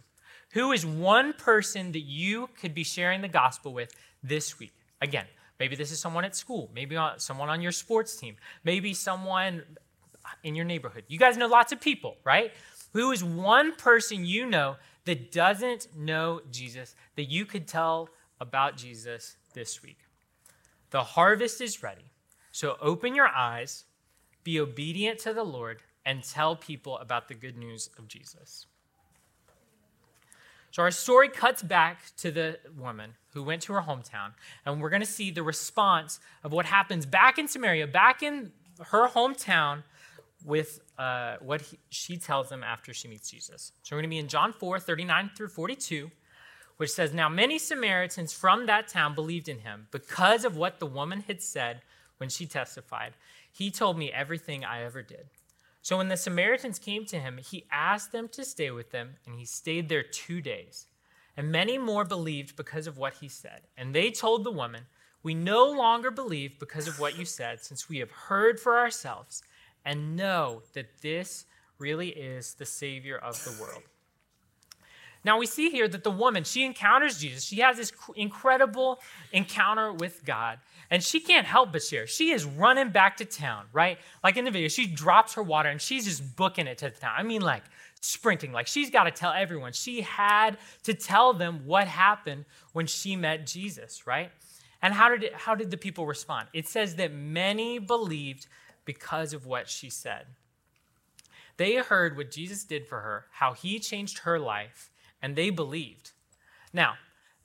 Who 0.50 0.72
is 0.72 0.84
one 0.84 1.32
person 1.32 1.92
that 1.92 2.00
you 2.00 2.48
could 2.60 2.74
be 2.74 2.84
sharing 2.84 3.22
the 3.22 3.28
gospel 3.28 3.72
with 3.72 3.94
this 4.22 4.58
week? 4.58 4.72
Again, 5.00 5.24
maybe 5.58 5.76
this 5.76 5.90
is 5.90 5.98
someone 5.98 6.24
at 6.24 6.36
school, 6.36 6.70
maybe 6.74 6.98
someone 7.16 7.48
on 7.48 7.62
your 7.62 7.72
sports 7.72 8.16
team, 8.16 8.36
maybe 8.64 8.92
someone 8.92 9.62
in 10.44 10.54
your 10.54 10.64
neighborhood. 10.64 11.04
You 11.08 11.18
guys 11.18 11.36
know 11.36 11.46
lots 11.46 11.72
of 11.72 11.80
people, 11.80 12.16
right? 12.24 12.52
Who 12.92 13.12
is 13.12 13.24
one 13.24 13.74
person 13.76 14.24
you 14.26 14.44
know 14.46 14.76
that 15.04 15.32
doesn't 15.32 15.88
know 15.96 16.40
Jesus 16.50 16.94
that 17.16 17.24
you 17.24 17.46
could 17.46 17.66
tell 17.66 18.10
about 18.40 18.76
Jesus 18.76 19.36
this 19.54 19.82
week? 19.82 19.98
The 20.90 21.02
harvest 21.02 21.60
is 21.60 21.82
ready. 21.82 22.12
So 22.50 22.76
open 22.80 23.14
your 23.14 23.28
eyes, 23.28 23.84
be 24.44 24.60
obedient 24.60 25.18
to 25.20 25.32
the 25.32 25.44
Lord, 25.44 25.82
and 26.04 26.22
tell 26.22 26.56
people 26.56 26.98
about 26.98 27.28
the 27.28 27.34
good 27.34 27.56
news 27.56 27.90
of 27.98 28.08
Jesus. 28.08 28.66
So, 30.72 30.82
our 30.82 30.90
story 30.90 31.28
cuts 31.28 31.62
back 31.62 32.00
to 32.16 32.30
the 32.30 32.58
woman 32.78 33.14
who 33.34 33.42
went 33.42 33.60
to 33.62 33.74
her 33.74 33.82
hometown, 33.82 34.32
and 34.64 34.80
we're 34.80 34.88
going 34.88 35.02
to 35.02 35.06
see 35.06 35.30
the 35.30 35.42
response 35.42 36.18
of 36.42 36.52
what 36.52 36.64
happens 36.64 37.04
back 37.04 37.38
in 37.38 37.46
Samaria, 37.46 37.86
back 37.88 38.22
in 38.22 38.52
her 38.86 39.08
hometown, 39.08 39.82
with 40.44 40.80
uh, 40.98 41.36
what 41.40 41.60
he, 41.60 41.78
she 41.90 42.16
tells 42.16 42.48
them 42.48 42.64
after 42.64 42.92
she 42.94 43.06
meets 43.06 43.30
Jesus. 43.30 43.72
So, 43.82 43.94
we're 43.94 44.00
going 44.00 44.10
to 44.10 44.14
be 44.14 44.18
in 44.18 44.28
John 44.28 44.54
4 44.54 44.80
39 44.80 45.32
through 45.36 45.48
42, 45.48 46.10
which 46.78 46.90
says, 46.90 47.12
Now 47.12 47.28
many 47.28 47.58
Samaritans 47.58 48.32
from 48.32 48.64
that 48.64 48.88
town 48.88 49.14
believed 49.14 49.50
in 49.50 49.58
him 49.58 49.88
because 49.90 50.42
of 50.46 50.56
what 50.56 50.80
the 50.80 50.86
woman 50.86 51.20
had 51.20 51.42
said 51.42 51.82
when 52.16 52.30
she 52.30 52.46
testified. 52.46 53.12
He 53.52 53.70
told 53.70 53.98
me 53.98 54.10
everything 54.10 54.64
I 54.64 54.84
ever 54.84 55.02
did. 55.02 55.26
So 55.82 55.96
when 55.96 56.08
the 56.08 56.16
Samaritans 56.16 56.78
came 56.78 57.04
to 57.06 57.18
him, 57.18 57.38
he 57.38 57.66
asked 57.70 58.12
them 58.12 58.28
to 58.28 58.44
stay 58.44 58.70
with 58.70 58.92
them, 58.92 59.16
and 59.26 59.34
he 59.34 59.44
stayed 59.44 59.88
there 59.88 60.04
two 60.04 60.40
days. 60.40 60.86
And 61.36 61.50
many 61.50 61.76
more 61.76 62.04
believed 62.04 62.56
because 62.56 62.86
of 62.86 62.98
what 62.98 63.14
he 63.14 63.28
said. 63.28 63.62
And 63.76 63.92
they 63.92 64.10
told 64.10 64.44
the 64.44 64.52
woman, 64.52 64.84
We 65.24 65.34
no 65.34 65.68
longer 65.68 66.12
believe 66.12 66.58
because 66.60 66.86
of 66.86 67.00
what 67.00 67.18
you 67.18 67.24
said, 67.24 67.64
since 67.64 67.88
we 67.88 67.98
have 67.98 68.12
heard 68.12 68.60
for 68.60 68.78
ourselves 68.78 69.42
and 69.84 70.16
know 70.16 70.62
that 70.74 71.00
this 71.00 71.46
really 71.78 72.10
is 72.10 72.54
the 72.54 72.66
Savior 72.66 73.18
of 73.18 73.42
the 73.44 73.60
world. 73.60 73.82
Now 75.24 75.38
we 75.38 75.46
see 75.46 75.70
here 75.70 75.88
that 75.88 76.04
the 76.04 76.10
woman, 76.10 76.44
she 76.44 76.64
encounters 76.64 77.18
Jesus. 77.18 77.44
She 77.44 77.60
has 77.60 77.76
this 77.76 77.92
incredible 78.16 79.00
encounter 79.32 79.92
with 79.92 80.24
God. 80.24 80.58
And 80.92 81.02
she 81.02 81.20
can't 81.20 81.46
help 81.46 81.72
but 81.72 81.82
share. 81.82 82.06
She 82.06 82.32
is 82.32 82.44
running 82.44 82.90
back 82.90 83.16
to 83.16 83.24
town, 83.24 83.64
right? 83.72 83.96
Like 84.22 84.36
in 84.36 84.44
the 84.44 84.50
video, 84.50 84.68
she 84.68 84.86
drops 84.86 85.32
her 85.32 85.42
water 85.42 85.70
and 85.70 85.80
she's 85.80 86.04
just 86.04 86.36
booking 86.36 86.66
it 86.66 86.76
to 86.78 86.90
the 86.90 87.00
town. 87.00 87.14
I 87.16 87.22
mean, 87.22 87.40
like 87.40 87.62
sprinting. 88.02 88.52
Like 88.52 88.66
she's 88.66 88.90
got 88.90 89.04
to 89.04 89.10
tell 89.10 89.32
everyone. 89.32 89.72
She 89.72 90.02
had 90.02 90.58
to 90.82 90.92
tell 90.92 91.32
them 91.32 91.62
what 91.64 91.88
happened 91.88 92.44
when 92.74 92.86
she 92.86 93.16
met 93.16 93.46
Jesus, 93.46 94.06
right? 94.06 94.30
And 94.82 94.92
how 94.92 95.08
did 95.08 95.24
it, 95.24 95.34
how 95.34 95.54
did 95.54 95.70
the 95.70 95.78
people 95.78 96.04
respond? 96.04 96.48
It 96.52 96.68
says 96.68 96.96
that 96.96 97.10
many 97.10 97.78
believed 97.78 98.46
because 98.84 99.32
of 99.32 99.46
what 99.46 99.70
she 99.70 99.88
said. 99.88 100.26
They 101.56 101.76
heard 101.76 102.18
what 102.18 102.30
Jesus 102.30 102.64
did 102.64 102.86
for 102.86 103.00
her, 103.00 103.24
how 103.30 103.54
he 103.54 103.78
changed 103.78 104.18
her 104.20 104.38
life, 104.38 104.90
and 105.22 105.36
they 105.36 105.48
believed. 105.48 106.10
Now, 106.70 106.96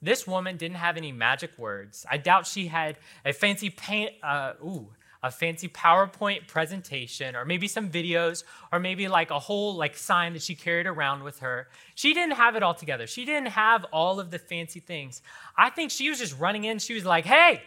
this 0.01 0.27
woman 0.27 0.57
didn't 0.57 0.77
have 0.77 0.97
any 0.97 1.11
magic 1.11 1.57
words. 1.57 2.05
I 2.09 2.17
doubt 2.17 2.47
she 2.47 2.67
had 2.67 2.97
a 3.25 3.33
fancy 3.33 3.69
paint, 3.69 4.13
uh, 4.23 4.53
ooh, 4.63 4.89
a 5.23 5.31
fancy 5.31 5.67
PowerPoint 5.67 6.47
presentation, 6.47 7.35
or 7.35 7.45
maybe 7.45 7.67
some 7.67 7.89
videos, 7.89 8.43
or 8.71 8.79
maybe 8.79 9.07
like 9.07 9.31
a 9.31 9.39
whole 9.39 9.75
like 9.75 9.97
sign 9.97 10.33
that 10.33 10.41
she 10.41 10.55
carried 10.55 10.85
around 10.85 11.23
with 11.23 11.39
her. 11.39 11.67
She 11.95 12.13
didn't 12.13 12.35
have 12.35 12.55
it 12.55 12.63
all 12.63 12.75
together. 12.75 13.07
She 13.07 13.25
didn't 13.25 13.49
have 13.49 13.85
all 13.85 14.19
of 14.19 14.29
the 14.29 14.39
fancy 14.39 14.79
things. 14.79 15.21
I 15.57 15.69
think 15.69 15.91
she 15.91 16.09
was 16.09 16.19
just 16.19 16.37
running 16.39 16.65
in. 16.65 16.79
She 16.79 16.93
was 16.93 17.05
like, 17.05 17.25
"Hey, 17.25 17.63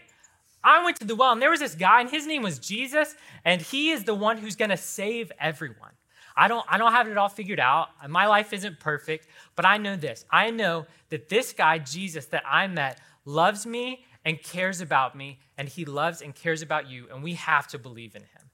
I 0.63 0.85
went 0.85 0.99
to 1.01 1.07
the 1.07 1.17
well, 1.17 1.33
and 1.33 1.43
there 1.43 1.51
was 1.51 1.61
this 1.61 1.75
guy, 1.75 2.01
and 2.01 2.11
his 2.11 2.27
name 2.27 2.43
was 2.43 2.59
Jesus, 2.59 3.15
and 3.45 3.61
he 3.61 3.91
is 3.91 4.05
the 4.05 4.15
one 4.15 4.39
who's 4.39 4.57
going 4.57 4.71
to 4.71 4.77
save 4.77 5.33
everyone." 5.41 5.93
I 6.41 6.49
don't, 6.49 6.65
I 6.71 6.79
don't 6.79 6.93
have 6.93 7.07
it 7.07 7.19
all 7.19 7.29
figured 7.29 7.61
out. 7.61 7.89
My 8.09 8.27
life 8.27 8.55
isn't 8.55 8.81
perfect, 8.81 9.27
but 9.57 9.67
I 9.67 9.77
know 9.77 9.95
this. 9.95 10.25
I 10.31 10.51
know 10.51 10.87
that 11.11 11.29
this 11.29 11.53
guy, 11.53 11.77
Jesus, 11.77 12.25
that 12.27 12.45
I 12.47 12.67
met, 12.67 12.99
loves 13.27 13.67
me 13.67 14.07
and 14.25 14.43
cares 14.43 14.81
about 14.81 15.15
me, 15.15 15.41
and 15.59 15.69
he 15.69 15.85
loves 15.85 16.23
and 16.23 16.35
cares 16.35 16.63
about 16.63 16.89
you, 16.89 17.09
and 17.13 17.23
we 17.23 17.35
have 17.35 17.69
to 17.69 17.79
believe 17.79 18.15
in 18.15 18.23
him. 18.23 18.51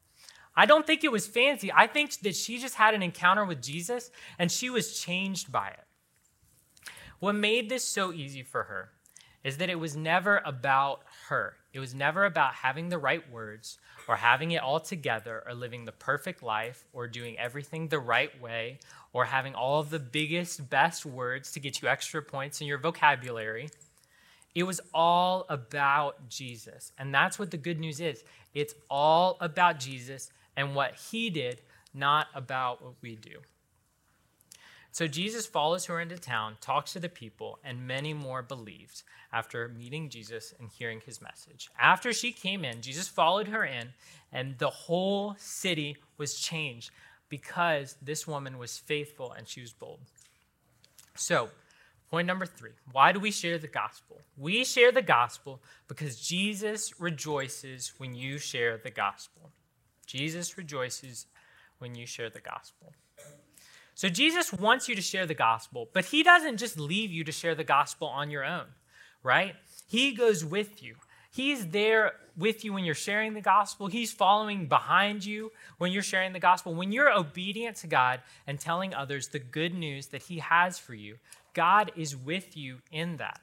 I 0.56 0.66
don't 0.66 0.84
think 0.84 1.04
it 1.04 1.12
was 1.12 1.28
fancy. 1.28 1.70
I 1.72 1.86
think 1.86 2.18
that 2.22 2.34
she 2.34 2.58
just 2.58 2.74
had 2.74 2.92
an 2.92 3.04
encounter 3.04 3.44
with 3.44 3.62
Jesus 3.62 4.10
and 4.38 4.50
she 4.50 4.68
was 4.68 4.98
changed 4.98 5.52
by 5.52 5.68
it. 5.68 5.84
What 7.20 7.34
made 7.34 7.68
this 7.68 7.84
so 7.84 8.12
easy 8.12 8.42
for 8.42 8.64
her 8.64 8.88
is 9.44 9.58
that 9.58 9.70
it 9.70 9.78
was 9.78 9.94
never 9.94 10.42
about 10.44 11.02
her. 11.28 11.56
It 11.72 11.80
was 11.80 11.94
never 11.94 12.24
about 12.24 12.54
having 12.54 12.88
the 12.88 12.98
right 12.98 13.28
words 13.30 13.78
or 14.08 14.16
having 14.16 14.52
it 14.52 14.62
all 14.62 14.80
together 14.80 15.42
or 15.46 15.54
living 15.54 15.84
the 15.84 15.92
perfect 15.92 16.42
life 16.42 16.84
or 16.92 17.06
doing 17.06 17.38
everything 17.38 17.88
the 17.88 17.98
right 17.98 18.40
way 18.40 18.78
or 19.12 19.24
having 19.24 19.54
all 19.54 19.80
of 19.80 19.90
the 19.90 19.98
biggest, 19.98 20.70
best 20.70 21.04
words 21.04 21.52
to 21.52 21.60
get 21.60 21.82
you 21.82 21.88
extra 21.88 22.22
points 22.22 22.60
in 22.60 22.66
your 22.66 22.78
vocabulary. 22.78 23.68
It 24.54 24.62
was 24.62 24.80
all 24.94 25.44
about 25.48 26.28
Jesus. 26.28 26.92
And 26.98 27.14
that's 27.14 27.38
what 27.38 27.50
the 27.50 27.56
good 27.56 27.78
news 27.78 28.00
is 28.00 28.24
it's 28.54 28.74
all 28.88 29.36
about 29.40 29.78
Jesus 29.78 30.30
and 30.56 30.74
what 30.74 30.94
he 30.94 31.28
did, 31.28 31.60
not 31.92 32.28
about 32.34 32.82
what 32.82 32.94
we 33.02 33.16
do. 33.16 33.38
So 34.96 35.06
Jesus 35.06 35.44
follows 35.44 35.84
her 35.84 36.00
into 36.00 36.16
town, 36.16 36.56
talks 36.62 36.94
to 36.94 36.98
the 37.00 37.10
people, 37.10 37.58
and 37.62 37.86
many 37.86 38.14
more 38.14 38.40
believed 38.40 39.02
after 39.30 39.68
meeting 39.68 40.08
Jesus 40.08 40.54
and 40.58 40.70
hearing 40.70 41.02
his 41.04 41.20
message. 41.20 41.68
After 41.78 42.14
she 42.14 42.32
came 42.32 42.64
in, 42.64 42.80
Jesus 42.80 43.06
followed 43.06 43.48
her 43.48 43.62
in, 43.62 43.88
and 44.32 44.56
the 44.56 44.70
whole 44.70 45.34
city 45.36 45.98
was 46.16 46.40
changed 46.40 46.92
because 47.28 47.96
this 48.00 48.26
woman 48.26 48.56
was 48.56 48.78
faithful 48.78 49.32
and 49.32 49.46
she 49.46 49.60
was 49.60 49.74
bold. 49.74 50.00
So, 51.14 51.50
point 52.10 52.26
number 52.26 52.46
three 52.46 52.72
why 52.90 53.12
do 53.12 53.20
we 53.20 53.32
share 53.32 53.58
the 53.58 53.68
gospel? 53.68 54.22
We 54.38 54.64
share 54.64 54.92
the 54.92 55.02
gospel 55.02 55.60
because 55.88 56.18
Jesus 56.18 56.98
rejoices 56.98 57.92
when 57.98 58.14
you 58.14 58.38
share 58.38 58.78
the 58.78 58.90
gospel. 58.90 59.50
Jesus 60.06 60.56
rejoices 60.56 61.26
when 61.80 61.94
you 61.94 62.06
share 62.06 62.30
the 62.30 62.40
gospel. 62.40 62.94
So 63.96 64.10
Jesus 64.10 64.52
wants 64.52 64.90
you 64.90 64.94
to 64.94 65.00
share 65.00 65.24
the 65.24 65.32
gospel, 65.32 65.88
but 65.94 66.04
he 66.04 66.22
doesn't 66.22 66.58
just 66.58 66.78
leave 66.78 67.10
you 67.10 67.24
to 67.24 67.32
share 67.32 67.54
the 67.54 67.64
gospel 67.64 68.08
on 68.08 68.30
your 68.30 68.44
own, 68.44 68.66
right? 69.22 69.54
He 69.88 70.12
goes 70.12 70.44
with 70.44 70.82
you. 70.82 70.96
He's 71.30 71.68
there 71.68 72.12
with 72.36 72.62
you 72.62 72.74
when 72.74 72.84
you're 72.84 72.94
sharing 72.94 73.32
the 73.32 73.40
gospel. 73.40 73.86
He's 73.86 74.12
following 74.12 74.66
behind 74.66 75.24
you 75.24 75.50
when 75.78 75.92
you're 75.92 76.02
sharing 76.02 76.34
the 76.34 76.38
gospel. 76.38 76.74
When 76.74 76.92
you're 76.92 77.10
obedient 77.10 77.78
to 77.78 77.86
God 77.86 78.20
and 78.46 78.60
telling 78.60 78.92
others 78.92 79.28
the 79.28 79.38
good 79.38 79.72
news 79.72 80.08
that 80.08 80.24
He 80.24 80.40
has 80.40 80.78
for 80.78 80.92
you, 80.92 81.16
God 81.54 81.90
is 81.96 82.14
with 82.14 82.54
you 82.54 82.82
in 82.92 83.16
that. 83.16 83.40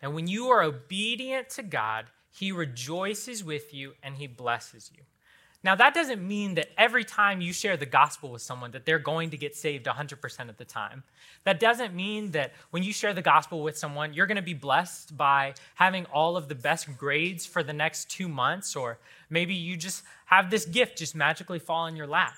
And 0.00 0.14
when 0.14 0.28
you 0.28 0.50
are 0.50 0.62
obedient 0.62 1.50
to 1.50 1.64
God, 1.64 2.06
He 2.30 2.52
rejoices 2.52 3.42
with 3.42 3.74
you 3.74 3.94
and 4.04 4.14
He 4.14 4.28
blesses 4.28 4.92
you. 4.96 5.02
Now, 5.62 5.74
that 5.74 5.92
doesn't 5.92 6.26
mean 6.26 6.54
that 6.54 6.68
every 6.78 7.04
time 7.04 7.42
you 7.42 7.52
share 7.52 7.76
the 7.76 7.84
gospel 7.84 8.30
with 8.30 8.40
someone 8.40 8.70
that 8.70 8.86
they're 8.86 8.98
going 8.98 9.30
to 9.30 9.36
get 9.36 9.54
saved 9.54 9.84
100% 9.84 10.48
of 10.48 10.56
the 10.56 10.64
time. 10.64 11.02
That 11.44 11.60
doesn't 11.60 11.94
mean 11.94 12.30
that 12.30 12.54
when 12.70 12.82
you 12.82 12.94
share 12.94 13.12
the 13.12 13.20
gospel 13.20 13.62
with 13.62 13.76
someone, 13.76 14.14
you're 14.14 14.26
going 14.26 14.36
to 14.36 14.42
be 14.42 14.54
blessed 14.54 15.18
by 15.18 15.52
having 15.74 16.06
all 16.06 16.38
of 16.38 16.48
the 16.48 16.54
best 16.54 16.96
grades 16.96 17.44
for 17.44 17.62
the 17.62 17.74
next 17.74 18.08
two 18.10 18.26
months, 18.26 18.74
or 18.74 18.98
maybe 19.28 19.54
you 19.54 19.76
just 19.76 20.02
have 20.26 20.50
this 20.50 20.64
gift 20.64 20.96
just 20.96 21.14
magically 21.14 21.58
fall 21.58 21.86
in 21.86 21.96
your 21.96 22.06
lap. 22.06 22.36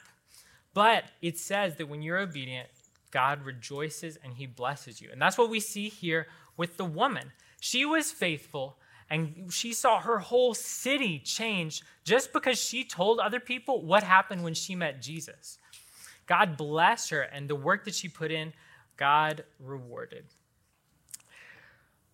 But 0.74 1.04
it 1.20 1.38
says 1.38 1.76
that 1.76 1.88
when 1.88 2.02
you're 2.02 2.18
obedient, 2.18 2.68
God 3.12 3.44
rejoices 3.44 4.18
and 4.24 4.34
he 4.34 4.46
blesses 4.46 5.00
you. 5.00 5.10
And 5.12 5.22
that's 5.22 5.38
what 5.38 5.50
we 5.50 5.60
see 5.60 5.88
here 5.88 6.26
with 6.56 6.76
the 6.76 6.84
woman. 6.84 7.30
She 7.60 7.84
was 7.84 8.10
faithful 8.10 8.78
and 9.12 9.52
she 9.52 9.74
saw 9.74 10.00
her 10.00 10.18
whole 10.18 10.54
city 10.54 11.18
change 11.18 11.82
just 12.02 12.32
because 12.32 12.58
she 12.58 12.82
told 12.82 13.20
other 13.20 13.40
people 13.40 13.82
what 13.82 14.02
happened 14.02 14.42
when 14.42 14.54
she 14.54 14.74
met 14.74 15.02
Jesus. 15.02 15.58
God 16.26 16.56
blessed 16.56 17.10
her, 17.10 17.20
and 17.20 17.46
the 17.46 17.54
work 17.54 17.84
that 17.84 17.94
she 17.94 18.08
put 18.08 18.30
in, 18.30 18.54
God 18.96 19.44
rewarded. 19.60 20.24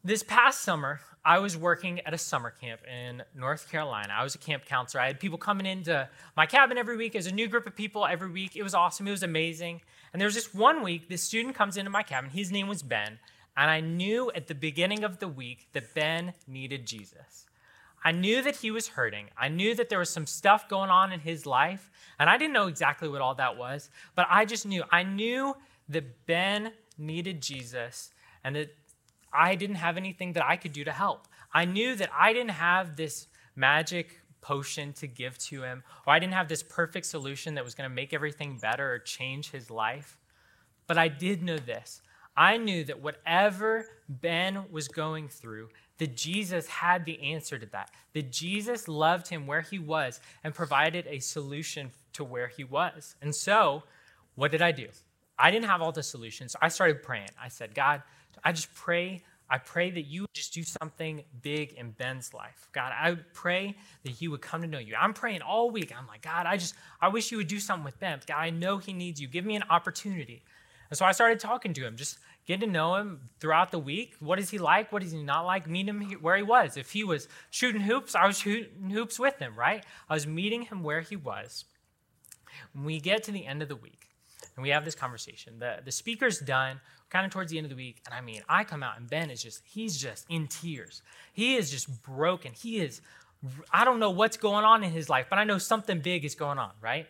This 0.03 0.25
past 0.25 0.63
summer, 0.63 0.99
I 1.25 1.39
was 1.39 1.57
working 1.57 2.01
at 2.01 2.15
a 2.15 2.19
summer 2.19 2.51
camp 2.51 2.81
in 2.85 3.23
North 3.33 3.71
Carolina. 3.71 4.13
I 4.17 4.25
was 4.25 4.35
a 4.35 4.39
camp 4.39 4.65
counselor. 4.65 5.01
I 5.01 5.07
had 5.07 5.21
people 5.21 5.39
coming 5.39 5.67
into 5.67 6.09
my 6.37 6.47
cabin 6.47 6.79
every 6.79 6.97
week 6.97 7.15
as 7.15 7.29
a 7.29 7.33
new 7.33 7.47
group 7.47 7.69
of 7.69 7.77
people 7.77 8.07
every 8.07 8.31
week. 8.31 8.57
It 8.57 8.65
was 8.65 8.75
awesome. 8.75 9.07
It 9.07 9.13
was 9.13 9.23
amazing. 9.23 9.83
And 10.13 10.21
there 10.21 10.27
was 10.27 10.35
this 10.35 10.53
one 10.53 10.83
week, 10.83 11.09
this 11.09 11.23
student 11.23 11.55
comes 11.55 11.77
into 11.77 11.91
my 11.91 12.03
cabin. 12.03 12.31
His 12.31 12.51
name 12.51 12.67
was 12.67 12.83
Ben. 12.83 13.21
And 13.59 13.69
I 13.69 13.81
knew 13.81 14.31
at 14.37 14.47
the 14.47 14.55
beginning 14.55 15.03
of 15.03 15.19
the 15.19 15.27
week 15.27 15.67
that 15.73 15.93
Ben 15.93 16.33
needed 16.47 16.87
Jesus. 16.87 17.47
I 18.05 18.13
knew 18.13 18.41
that 18.41 18.55
he 18.55 18.71
was 18.71 18.87
hurting. 18.87 19.27
I 19.37 19.49
knew 19.49 19.75
that 19.75 19.89
there 19.89 19.99
was 19.99 20.11
some 20.11 20.27
stuff 20.27 20.69
going 20.69 20.91
on 20.91 21.11
in 21.11 21.19
his 21.19 21.45
life. 21.45 21.91
And 22.21 22.31
I 22.31 22.39
didn't 22.39 22.53
know 22.53 22.69
exactly 22.69 23.09
what 23.09 23.21
all 23.21 23.35
that 23.35 23.59
was, 23.59 23.91
but 24.15 24.29
I 24.31 24.45
just 24.45 24.65
knew. 24.65 24.85
I 24.93 25.03
knew 25.03 25.57
that 25.89 26.25
Ben 26.27 26.71
needed 26.97 27.43
Jesus 27.43 28.11
and 28.45 28.55
that 28.55 28.77
I 29.33 29.57
didn't 29.57 29.77
have 29.77 29.97
anything 29.97 30.35
that 30.35 30.47
I 30.47 30.57
could 30.57 30.73
do 30.73 30.85
to 30.85 30.93
help. 30.93 31.27
I 31.53 31.65
knew 31.65 31.97
that 31.97 32.11
I 32.17 32.33
didn't 32.33 32.53
have 32.53 32.95
this 32.95 33.27
magic 33.57 34.21
potion 34.41 34.93
to 34.93 35.09
give 35.09 35.37
to 35.39 35.63
him, 35.63 35.83
or 36.07 36.13
I 36.13 36.21
didn't 36.21 36.35
have 36.35 36.47
this 36.47 36.63
perfect 36.63 37.07
solution 37.07 37.55
that 37.55 37.65
was 37.65 37.75
going 37.75 37.91
to 37.91 37.95
make 37.95 38.15
everything 38.15 38.57
better 38.57 38.93
or 38.93 38.99
change 39.01 39.51
his 39.51 39.69
life. 39.69 40.17
But 40.87 40.97
I 40.97 41.09
did 41.09 41.43
know 41.43 41.59
this 41.59 42.03
I 42.39 42.57
knew 42.57 42.85
that 42.85 43.03
whatever 43.03 43.85
Ben 44.09 44.71
was 44.71 44.87
going 44.87 45.29
through, 45.29 45.71
that 45.99 46.17
Jesus 46.17 46.69
had 46.69 47.05
the 47.05 47.21
answer 47.21 47.59
to 47.59 47.67
that. 47.67 47.91
That 48.15 48.31
Jesus 48.31 48.87
loved 48.87 49.27
him 49.27 49.45
where 49.45 49.61
he 49.61 49.81
was 49.81 50.21
and 50.45 50.55
provided 50.55 51.05
a 51.09 51.19
solution 51.19 51.91
to 52.13 52.23
where 52.23 52.47
he 52.47 52.63
was. 52.63 53.17
And 53.21 53.35
so, 53.35 53.83
what 54.37 54.53
did 54.53 54.63
I 54.63 54.71
do? 54.71 54.87
I 55.37 55.51
didn't 55.51 55.67
have 55.67 55.83
all 55.83 55.91
the 55.91 56.05
solutions. 56.05 56.55
I 56.63 56.69
started 56.69 57.03
praying. 57.03 57.31
I 57.43 57.49
said, 57.49 57.75
God, 57.75 58.05
I 58.45 58.53
just 58.53 58.73
pray. 58.73 59.25
I 59.51 59.59
pray 59.59 59.91
that 59.91 60.03
you 60.03 60.27
just 60.33 60.55
do 60.55 60.63
something 60.63 61.25
big 61.43 61.73
in 61.73 61.91
Ben's 61.91 62.33
life. 62.33 62.69
God, 62.71 62.93
I 62.97 63.17
pray 63.33 63.75
that 64.05 64.13
he 64.13 64.29
would 64.29 64.43
come 64.43 64.63
to 64.63 64.69
know 64.69 64.79
you. 64.79 64.95
I'm 64.97 65.13
praying 65.13 65.43
all 65.43 65.73
week. 65.73 65.93
I'm 65.97 66.07
like, 66.07 66.23
God, 66.23 66.47
I 66.47 66.57
just, 66.57 66.77
I 67.01 67.09
wish 67.09 67.33
you 67.33 67.39
would 67.39 67.49
do 67.49 67.59
something 67.59 67.85
with 67.85 67.99
Ben. 67.99 68.21
God, 68.29 68.37
I 68.37 68.51
know 68.51 68.79
he 68.79 68.93
needs 68.93 69.21
you. 69.21 69.27
Give 69.27 69.45
me 69.45 69.57
an 69.57 69.65
opportunity. 69.71 70.45
And 70.91 70.97
so 70.97 71.05
I 71.05 71.13
started 71.13 71.41
talking 71.41 71.73
to 71.75 71.85
him, 71.85 71.97
just 71.97 72.19
get 72.49 72.61
to 72.61 72.67
know 72.67 72.97
him 72.97 73.29
throughout 73.41 73.71
the 73.71 73.79
week. 73.79 74.15
What 74.21 74.39
is 74.39 74.49
he 74.49 74.59
like? 74.59 74.91
What 74.91 75.03
is 75.03 75.13
he 75.13 75.23
not 75.23 75.45
like? 75.45 75.69
Meet 75.69 75.89
him 75.89 76.03
where 76.23 76.37
he 76.37 76.43
was. 76.43 76.79
If 76.79 76.91
he 76.91 77.05
was 77.05 77.29
shooting 77.51 77.83
hoops, 77.83 78.15
I 78.15 78.27
was 78.27 78.39
shooting 78.39 78.91
hoops 78.91 79.19
with 79.19 79.39
him, 79.39 79.55
right? 79.55 79.85
I 80.09 80.15
was 80.15 80.27
meeting 80.27 80.63
him 80.63 80.83
where 80.83 81.03
he 81.03 81.15
was. 81.15 81.67
When 82.73 82.85
we 82.85 83.01
get 83.01 83.23
to 83.25 83.33
the 83.33 83.47
end 83.47 83.63
of 83.63 83.69
the 83.69 83.77
week 83.77 84.09
and 84.57 84.63
we 84.63 84.71
have 84.71 84.87
this 84.87 84.95
conversation, 84.95 85.59
the, 85.59 85.77
the 85.85 85.93
speaker's 85.93 86.39
done, 86.39 86.81
kind 87.11 87.27
of 87.27 87.31
towards 87.31 87.51
the 87.53 87.59
end 87.59 87.67
of 87.67 87.71
the 87.71 87.77
week. 87.77 88.01
And 88.07 88.15
I 88.15 88.23
mean, 88.23 88.41
I 88.49 88.65
come 88.65 88.83
out 88.83 88.99
and 88.99 89.09
Ben 89.09 89.31
is 89.31 89.43
just, 89.43 89.61
he's 89.65 89.99
just 89.99 90.25
in 90.31 90.49
tears. 90.49 91.03
He 91.35 91.57
is 91.57 91.71
just 91.71 92.03
broken. 92.03 92.53
He 92.53 92.81
is, 92.81 93.03
I 93.71 93.85
don't 93.85 94.01
know 94.01 94.11
what's 94.11 94.39
going 94.39 94.65
on 94.65 94.83
in 94.83 94.91
his 94.91 95.11
life, 95.11 95.27
but 95.29 95.39
I 95.39 95.45
know 95.45 95.59
something 95.59 96.01
big 96.01 96.25
is 96.25 96.35
going 96.35 96.59
on, 96.59 96.71
right? 96.81 97.07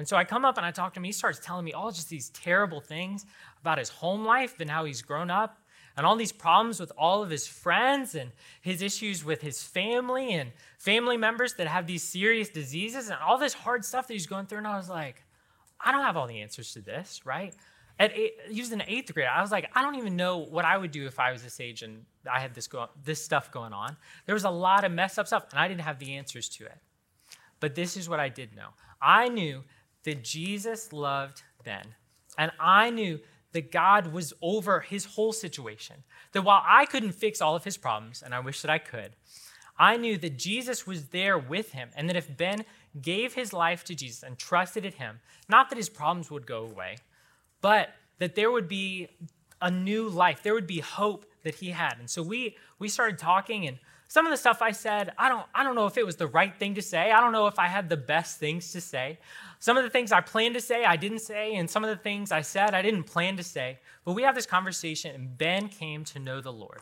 And 0.00 0.08
so 0.08 0.16
I 0.16 0.24
come 0.24 0.46
up 0.46 0.56
and 0.56 0.64
I 0.64 0.70
talk 0.70 0.94
to 0.94 0.98
him. 0.98 1.04
He 1.04 1.12
starts 1.12 1.38
telling 1.42 1.62
me 1.62 1.74
all 1.74 1.90
just 1.90 2.08
these 2.08 2.30
terrible 2.30 2.80
things 2.80 3.26
about 3.60 3.76
his 3.76 3.90
home 3.90 4.24
life 4.24 4.58
and 4.58 4.70
how 4.70 4.86
he's 4.86 5.02
grown 5.02 5.30
up 5.30 5.58
and 5.94 6.06
all 6.06 6.16
these 6.16 6.32
problems 6.32 6.80
with 6.80 6.90
all 6.96 7.22
of 7.22 7.28
his 7.28 7.46
friends 7.46 8.14
and 8.14 8.32
his 8.62 8.80
issues 8.80 9.26
with 9.26 9.42
his 9.42 9.62
family 9.62 10.32
and 10.32 10.52
family 10.78 11.18
members 11.18 11.52
that 11.56 11.66
have 11.66 11.86
these 11.86 12.02
serious 12.02 12.48
diseases 12.48 13.10
and 13.10 13.18
all 13.20 13.36
this 13.36 13.52
hard 13.52 13.84
stuff 13.84 14.06
that 14.06 14.14
he's 14.14 14.26
going 14.26 14.46
through. 14.46 14.56
And 14.56 14.66
I 14.66 14.78
was 14.78 14.88
like, 14.88 15.22
I 15.78 15.92
don't 15.92 16.00
have 16.00 16.16
all 16.16 16.26
the 16.26 16.40
answers 16.40 16.72
to 16.72 16.80
this, 16.80 17.20
right? 17.26 17.54
At 17.98 18.16
eight, 18.16 18.32
he 18.50 18.58
was 18.58 18.72
in 18.72 18.82
eighth 18.86 19.12
grade. 19.12 19.28
I 19.30 19.42
was 19.42 19.52
like, 19.52 19.70
I 19.74 19.82
don't 19.82 19.96
even 19.96 20.16
know 20.16 20.38
what 20.38 20.64
I 20.64 20.78
would 20.78 20.92
do 20.92 21.04
if 21.04 21.20
I 21.20 21.30
was 21.30 21.42
this 21.42 21.60
age 21.60 21.82
and 21.82 22.06
I 22.26 22.40
had 22.40 22.54
this 22.54 22.68
go, 22.68 22.88
this 23.04 23.22
stuff 23.22 23.52
going 23.52 23.74
on. 23.74 23.98
There 24.24 24.34
was 24.34 24.44
a 24.44 24.50
lot 24.50 24.84
of 24.84 24.92
messed 24.92 25.18
up 25.18 25.26
stuff, 25.26 25.44
and 25.50 25.60
I 25.60 25.68
didn't 25.68 25.82
have 25.82 25.98
the 25.98 26.14
answers 26.14 26.48
to 26.56 26.64
it. 26.64 26.78
But 27.60 27.74
this 27.74 27.98
is 27.98 28.08
what 28.08 28.18
I 28.18 28.30
did 28.30 28.56
know. 28.56 28.68
I 29.02 29.28
knew 29.28 29.62
that 30.04 30.24
Jesus 30.24 30.92
loved 30.92 31.42
Ben. 31.64 31.94
And 32.38 32.52
I 32.58 32.90
knew 32.90 33.20
that 33.52 33.72
God 33.72 34.12
was 34.12 34.32
over 34.40 34.80
his 34.80 35.04
whole 35.04 35.32
situation. 35.32 35.96
That 36.32 36.42
while 36.42 36.62
I 36.64 36.86
couldn't 36.86 37.12
fix 37.12 37.40
all 37.40 37.56
of 37.56 37.64
his 37.64 37.76
problems, 37.76 38.22
and 38.22 38.34
I 38.34 38.40
wish 38.40 38.62
that 38.62 38.70
I 38.70 38.78
could, 38.78 39.12
I 39.78 39.96
knew 39.96 40.18
that 40.18 40.38
Jesus 40.38 40.86
was 40.86 41.06
there 41.06 41.38
with 41.38 41.72
him. 41.72 41.88
And 41.96 42.08
that 42.08 42.16
if 42.16 42.36
Ben 42.36 42.64
gave 43.00 43.34
his 43.34 43.52
life 43.52 43.82
to 43.84 43.94
Jesus 43.94 44.22
and 44.22 44.38
trusted 44.38 44.84
in 44.84 44.92
him, 44.92 45.20
not 45.48 45.70
that 45.70 45.76
his 45.76 45.88
problems 45.88 46.30
would 46.30 46.46
go 46.46 46.64
away, 46.64 46.98
but 47.60 47.90
that 48.18 48.34
there 48.34 48.50
would 48.50 48.68
be 48.68 49.08
a 49.60 49.70
new 49.70 50.08
life. 50.08 50.42
There 50.42 50.54
would 50.54 50.66
be 50.66 50.80
hope 50.80 51.26
that 51.42 51.56
he 51.56 51.70
had. 51.70 51.96
And 51.98 52.08
so 52.08 52.22
we 52.22 52.56
we 52.78 52.88
started 52.88 53.18
talking 53.18 53.66
and 53.66 53.78
some 54.08 54.26
of 54.26 54.32
the 54.32 54.36
stuff 54.36 54.60
I 54.60 54.72
said, 54.72 55.12
I 55.18 55.28
don't 55.28 55.46
I 55.54 55.62
don't 55.62 55.74
know 55.74 55.86
if 55.86 55.96
it 55.96 56.04
was 56.04 56.16
the 56.16 56.26
right 56.26 56.54
thing 56.54 56.74
to 56.74 56.82
say. 56.82 57.10
I 57.10 57.20
don't 57.20 57.32
know 57.32 57.46
if 57.46 57.58
I 57.58 57.68
had 57.68 57.88
the 57.88 57.96
best 57.96 58.38
things 58.38 58.72
to 58.72 58.80
say. 58.80 59.18
Some 59.62 59.76
of 59.76 59.84
the 59.84 59.90
things 59.90 60.10
I 60.10 60.22
planned 60.22 60.54
to 60.54 60.60
say, 60.60 60.86
I 60.86 60.96
didn't 60.96 61.18
say, 61.18 61.54
and 61.54 61.68
some 61.68 61.84
of 61.84 61.90
the 61.90 62.02
things 62.02 62.32
I 62.32 62.40
said, 62.40 62.72
I 62.72 62.80
didn't 62.80 63.04
plan 63.04 63.36
to 63.36 63.42
say. 63.42 63.78
But 64.06 64.14
we 64.14 64.22
have 64.22 64.34
this 64.34 64.46
conversation 64.46 65.14
and 65.14 65.36
Ben 65.36 65.68
came 65.68 66.02
to 66.06 66.18
know 66.18 66.40
the 66.40 66.52
Lord. 66.52 66.80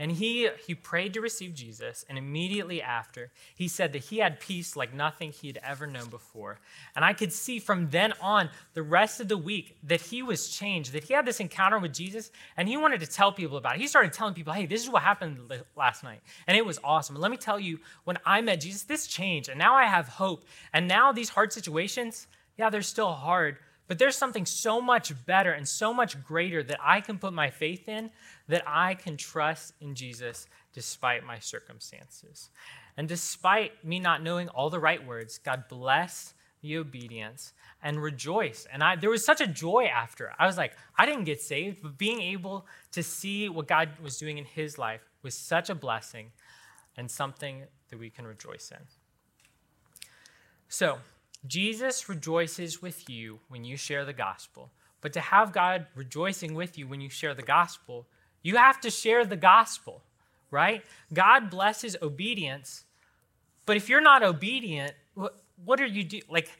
And 0.00 0.12
he, 0.12 0.48
he 0.64 0.76
prayed 0.76 1.14
to 1.14 1.20
receive 1.20 1.54
Jesus, 1.54 2.04
and 2.08 2.16
immediately 2.16 2.80
after, 2.80 3.32
he 3.56 3.66
said 3.66 3.92
that 3.92 4.04
he 4.04 4.18
had 4.18 4.38
peace 4.38 4.76
like 4.76 4.94
nothing 4.94 5.32
he 5.32 5.48
had 5.48 5.58
ever 5.60 5.88
known 5.88 6.08
before. 6.08 6.60
And 6.94 7.04
I 7.04 7.12
could 7.12 7.32
see 7.32 7.58
from 7.58 7.90
then 7.90 8.12
on, 8.20 8.50
the 8.74 8.82
rest 8.82 9.20
of 9.20 9.26
the 9.26 9.36
week, 9.36 9.76
that 9.82 10.00
he 10.00 10.22
was 10.22 10.50
changed, 10.50 10.92
that 10.92 11.04
he 11.04 11.14
had 11.14 11.26
this 11.26 11.40
encounter 11.40 11.80
with 11.80 11.92
Jesus, 11.92 12.30
and 12.56 12.68
he 12.68 12.76
wanted 12.76 13.00
to 13.00 13.06
tell 13.06 13.32
people 13.32 13.56
about 13.56 13.74
it. 13.74 13.80
He 13.80 13.88
started 13.88 14.12
telling 14.12 14.34
people, 14.34 14.52
hey, 14.52 14.66
this 14.66 14.84
is 14.84 14.88
what 14.90 15.02
happened 15.02 15.38
last 15.76 16.04
night. 16.04 16.20
And 16.46 16.56
it 16.56 16.64
was 16.64 16.78
awesome. 16.84 17.16
And 17.16 17.22
let 17.22 17.32
me 17.32 17.36
tell 17.36 17.58
you, 17.58 17.80
when 18.04 18.18
I 18.24 18.40
met 18.40 18.60
Jesus, 18.60 18.82
this 18.84 19.08
changed, 19.08 19.48
and 19.48 19.58
now 19.58 19.74
I 19.74 19.86
have 19.86 20.06
hope. 20.06 20.44
And 20.72 20.86
now 20.86 21.10
these 21.10 21.30
hard 21.30 21.52
situations, 21.52 22.28
yeah, 22.56 22.70
they're 22.70 22.82
still 22.82 23.12
hard, 23.12 23.58
but 23.88 23.98
there's 23.98 24.16
something 24.16 24.44
so 24.44 24.80
much 24.80 25.12
better 25.24 25.50
and 25.50 25.66
so 25.66 25.94
much 25.94 26.22
greater 26.22 26.62
that 26.62 26.78
I 26.80 27.00
can 27.00 27.18
put 27.18 27.32
my 27.32 27.50
faith 27.50 27.88
in 27.88 28.10
that 28.48 28.62
I 28.66 28.94
can 28.94 29.16
trust 29.16 29.74
in 29.80 29.94
Jesus 29.94 30.46
despite 30.72 31.24
my 31.24 31.38
circumstances. 31.38 32.50
And 32.96 33.08
despite 33.08 33.84
me 33.84 34.00
not 34.00 34.22
knowing 34.22 34.48
all 34.48 34.70
the 34.70 34.80
right 34.80 35.04
words, 35.06 35.38
God 35.38 35.64
bless 35.68 36.34
the 36.62 36.76
obedience 36.78 37.52
and 37.82 38.02
rejoice. 38.02 38.66
And 38.72 38.82
I, 38.82 38.96
there 38.96 39.10
was 39.10 39.24
such 39.24 39.40
a 39.40 39.46
joy 39.46 39.84
after. 39.84 40.32
I 40.38 40.46
was 40.46 40.56
like, 40.56 40.72
I 40.98 41.06
didn't 41.06 41.24
get 41.24 41.40
saved, 41.40 41.82
but 41.82 41.96
being 41.96 42.20
able 42.20 42.66
to 42.92 43.02
see 43.02 43.48
what 43.48 43.68
God 43.68 43.90
was 44.02 44.18
doing 44.18 44.38
in 44.38 44.44
his 44.44 44.78
life 44.78 45.02
was 45.22 45.34
such 45.34 45.70
a 45.70 45.74
blessing 45.74 46.32
and 46.96 47.10
something 47.10 47.62
that 47.90 47.98
we 47.98 48.10
can 48.10 48.26
rejoice 48.26 48.72
in. 48.72 48.84
So, 50.68 50.98
Jesus 51.46 52.08
rejoices 52.08 52.82
with 52.82 53.08
you 53.08 53.38
when 53.48 53.64
you 53.64 53.76
share 53.76 54.04
the 54.04 54.12
gospel. 54.12 54.70
But 55.00 55.12
to 55.12 55.20
have 55.20 55.52
God 55.52 55.86
rejoicing 55.94 56.54
with 56.54 56.76
you 56.76 56.88
when 56.88 57.00
you 57.00 57.08
share 57.08 57.32
the 57.32 57.42
gospel, 57.42 58.08
you 58.42 58.56
have 58.56 58.80
to 58.80 58.90
share 58.90 59.24
the 59.24 59.36
gospel, 59.36 60.02
right? 60.50 60.84
God 61.12 61.50
blesses 61.50 61.96
obedience. 62.00 62.84
But 63.66 63.76
if 63.76 63.88
you're 63.88 64.00
not 64.00 64.22
obedient, 64.22 64.92
what, 65.14 65.80
are 65.80 65.86
you 65.86 66.04
doing? 66.04 66.22
Like 66.28 66.50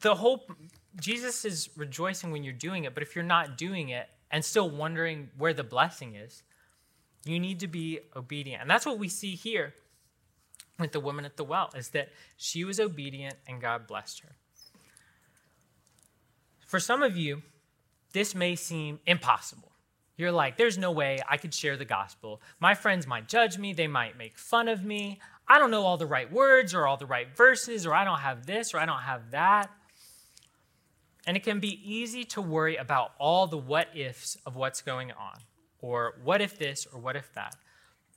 the 0.00 0.14
whole 0.14 0.46
Jesus 1.00 1.44
is 1.44 1.70
rejoicing 1.76 2.30
when 2.30 2.44
you're 2.44 2.52
doing 2.52 2.84
it, 2.84 2.94
but 2.94 3.02
if 3.02 3.14
you're 3.14 3.24
not 3.24 3.58
doing 3.58 3.88
it 3.88 4.08
and 4.30 4.44
still 4.44 4.70
wondering 4.70 5.30
where 5.36 5.52
the 5.52 5.64
blessing 5.64 6.14
is, 6.14 6.42
you 7.24 7.40
need 7.40 7.60
to 7.60 7.68
be 7.68 8.00
obedient. 8.14 8.62
And 8.62 8.70
that's 8.70 8.86
what 8.86 8.98
we 8.98 9.08
see 9.08 9.34
here 9.34 9.74
with 10.78 10.92
the 10.92 11.00
woman 11.00 11.24
at 11.24 11.36
the 11.36 11.44
well 11.44 11.70
is 11.76 11.90
that 11.90 12.10
she 12.36 12.64
was 12.64 12.78
obedient 12.80 13.34
and 13.46 13.60
God 13.60 13.86
blessed 13.86 14.20
her. 14.20 14.32
For 16.66 16.80
some 16.80 17.02
of 17.02 17.16
you, 17.16 17.42
this 18.12 18.34
may 18.34 18.56
seem 18.56 19.00
impossible. 19.06 19.73
You're 20.16 20.32
like, 20.32 20.56
there's 20.56 20.78
no 20.78 20.92
way 20.92 21.18
I 21.28 21.36
could 21.36 21.52
share 21.52 21.76
the 21.76 21.84
gospel. 21.84 22.40
My 22.60 22.74
friends 22.74 23.06
might 23.06 23.28
judge 23.28 23.58
me, 23.58 23.72
they 23.72 23.88
might 23.88 24.16
make 24.16 24.38
fun 24.38 24.68
of 24.68 24.84
me. 24.84 25.18
I 25.48 25.58
don't 25.58 25.70
know 25.70 25.84
all 25.84 25.96
the 25.96 26.06
right 26.06 26.30
words 26.30 26.72
or 26.72 26.86
all 26.86 26.96
the 26.96 27.06
right 27.06 27.36
verses, 27.36 27.84
or 27.84 27.94
I 27.94 28.04
don't 28.04 28.20
have 28.20 28.46
this 28.46 28.72
or 28.72 28.78
I 28.78 28.86
don't 28.86 29.02
have 29.02 29.32
that. 29.32 29.70
And 31.26 31.36
it 31.36 31.42
can 31.42 31.58
be 31.58 31.80
easy 31.84 32.24
to 32.24 32.40
worry 32.40 32.76
about 32.76 33.12
all 33.18 33.46
the 33.46 33.58
what 33.58 33.88
ifs 33.94 34.36
of 34.46 34.56
what's 34.56 34.82
going 34.82 35.10
on, 35.12 35.38
or 35.80 36.14
what 36.22 36.40
if 36.40 36.58
this 36.58 36.86
or 36.92 37.00
what 37.00 37.16
if 37.16 37.32
that. 37.34 37.56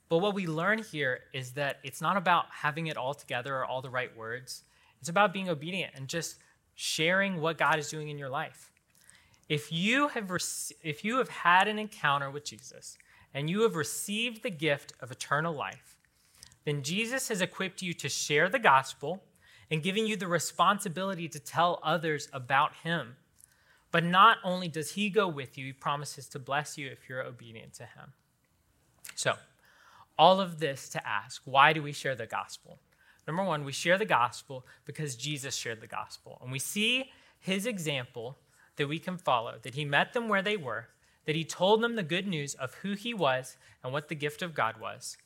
But 0.10 0.19
what 0.19 0.33
we 0.33 0.47
learn 0.47 0.79
here 0.79 1.21
is 1.33 1.51
that 1.51 1.79
it's 1.83 2.01
not 2.01 2.15
about 2.15 2.45
having 2.51 2.88
it 2.88 2.97
all 2.97 3.13
together 3.13 3.55
or 3.57 3.65
all 3.65 3.81
the 3.81 3.89
right 3.89 4.15
words. 4.15 4.63
It's 4.99 5.10
about 5.10 5.33
being 5.33 5.49
obedient 5.49 5.93
and 5.95 6.07
just 6.07 6.38
sharing 6.75 7.41
what 7.41 7.57
God 7.57 7.79
is 7.79 7.89
doing 7.89 8.10
in 8.10 8.17
your 8.17 8.29
life. 8.29 8.71
If 9.49 9.71
you 9.71 10.10
have 10.10 10.29
rec- 10.29 10.77
if 10.83 11.03
you 11.03 11.17
have 11.17 11.29
had 11.29 11.67
an 11.67 11.79
encounter 11.79 12.29
with 12.29 12.45
Jesus 12.45 12.97
and 13.33 13.49
you 13.49 13.62
have 13.62 13.75
received 13.75 14.43
the 14.43 14.49
gift 14.49 14.93
of 14.99 15.12
eternal 15.12 15.53
life, 15.53 15.97
then 16.65 16.83
Jesus 16.83 17.29
has 17.29 17.41
equipped 17.41 17.81
you 17.81 17.93
to 17.93 18.10
share 18.10 18.49
the 18.49 18.60
gospel 18.60 19.23
and 19.71 19.83
giving 19.83 20.05
you 20.05 20.15
the 20.15 20.27
responsibility 20.27 21.27
to 21.29 21.39
tell 21.39 21.79
others 21.83 22.27
about 22.33 22.73
him. 22.83 23.15
But 23.91 24.03
not 24.03 24.38
only 24.43 24.67
does 24.67 24.91
he 24.91 25.10
go 25.10 25.27
with 25.27 25.57
you, 25.57 25.67
he 25.67 25.73
promises 25.73 26.27
to 26.29 26.39
bless 26.39 26.77
you 26.77 26.88
if 26.88 27.07
you're 27.07 27.23
obedient 27.23 27.73
to 27.75 27.83
him. 27.83 28.13
So, 29.15 29.36
all 30.19 30.41
of 30.41 30.60
this 30.60 30.89
to 30.89 31.07
ask 31.07 31.41
why 31.45 31.73
do 31.73 31.81
we 31.81 31.93
share 31.93 32.15
the 32.15 32.25
gospel? 32.25 32.79
Number 33.27 33.43
one, 33.43 33.65
we 33.65 33.71
share 33.71 33.97
the 33.97 34.05
gospel 34.05 34.65
because 34.86 35.15
Jesus 35.15 35.55
shared 35.55 35.81
the 35.81 35.88
gospel. 35.88 36.39
And 36.41 36.51
we 36.51 36.60
see 36.60 37.12
his 37.39 37.65
example 37.65 38.38
that 38.77 38.87
we 38.87 38.99
can 38.99 39.17
follow 39.17 39.55
that 39.61 39.75
he 39.75 39.85
met 39.85 40.13
them 40.13 40.29
where 40.29 40.41
they 40.41 40.57
were, 40.57 40.87
that 41.25 41.35
he 41.35 41.43
told 41.43 41.81
them 41.81 41.95
the 41.95 42.03
good 42.03 42.27
news 42.27 42.53
of 42.55 42.73
who 42.75 42.93
he 42.93 43.13
was 43.13 43.57
and 43.83 43.91
what 43.91 44.07
the 44.07 44.15
gift 44.15 44.41
of 44.41 44.53
God 44.53 44.79
was. 44.79 45.17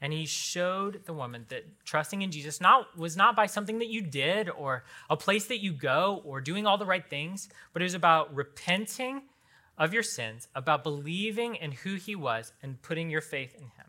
And 0.00 0.12
he 0.12 0.24
showed 0.24 1.04
the 1.04 1.12
woman 1.12 1.44
that 1.50 1.84
trusting 1.84 2.22
in 2.22 2.30
Jesus 2.30 2.60
not, 2.60 2.96
was 2.96 3.16
not 3.16 3.36
by 3.36 3.46
something 3.46 3.78
that 3.80 3.88
you 3.90 4.00
did 4.00 4.48
or 4.48 4.84
a 5.10 5.16
place 5.16 5.46
that 5.48 5.62
you 5.62 5.72
go 5.72 6.22
or 6.24 6.40
doing 6.40 6.66
all 6.66 6.78
the 6.78 6.86
right 6.86 7.08
things, 7.08 7.50
but 7.72 7.82
it 7.82 7.84
was 7.84 7.94
about 7.94 8.34
repenting 8.34 9.22
of 9.76 9.92
your 9.92 10.02
sins, 10.02 10.48
about 10.54 10.82
believing 10.82 11.54
in 11.56 11.72
who 11.72 11.96
he 11.96 12.14
was 12.14 12.52
and 12.62 12.80
putting 12.80 13.10
your 13.10 13.20
faith 13.20 13.54
in 13.54 13.62
him. 13.62 13.86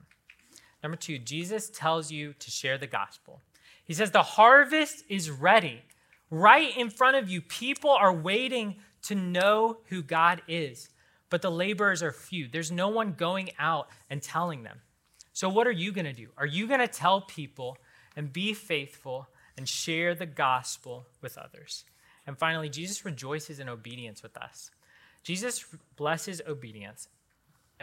Number 0.83 0.97
two, 0.97 1.17
Jesus 1.17 1.69
tells 1.69 2.11
you 2.11 2.33
to 2.39 2.51
share 2.51 2.77
the 2.77 2.87
gospel. 2.87 3.41
He 3.85 3.93
says, 3.93 4.11
The 4.11 4.23
harvest 4.23 5.03
is 5.07 5.29
ready. 5.29 5.83
Right 6.29 6.75
in 6.77 6.89
front 6.89 7.17
of 7.17 7.29
you, 7.29 7.41
people 7.41 7.89
are 7.89 8.13
waiting 8.13 8.77
to 9.03 9.15
know 9.15 9.77
who 9.87 10.01
God 10.01 10.41
is, 10.47 10.89
but 11.29 11.41
the 11.41 11.51
laborers 11.51 12.03
are 12.03 12.11
few. 12.11 12.47
There's 12.47 12.71
no 12.71 12.89
one 12.89 13.13
going 13.13 13.51
out 13.57 13.89
and 14.09 14.21
telling 14.21 14.63
them. 14.63 14.81
So, 15.33 15.49
what 15.49 15.67
are 15.67 15.71
you 15.71 15.91
going 15.91 16.05
to 16.05 16.13
do? 16.13 16.27
Are 16.37 16.45
you 16.45 16.67
going 16.67 16.81
to 16.81 16.87
tell 16.87 17.21
people 17.21 17.77
and 18.15 18.33
be 18.33 18.53
faithful 18.53 19.27
and 19.57 19.67
share 19.67 20.13
the 20.13 20.25
gospel 20.25 21.05
with 21.21 21.37
others? 21.37 21.85
And 22.27 22.37
finally, 22.37 22.69
Jesus 22.69 23.05
rejoices 23.05 23.59
in 23.59 23.69
obedience 23.69 24.21
with 24.21 24.37
us. 24.37 24.71
Jesus 25.23 25.65
blesses 25.95 26.41
obedience 26.47 27.07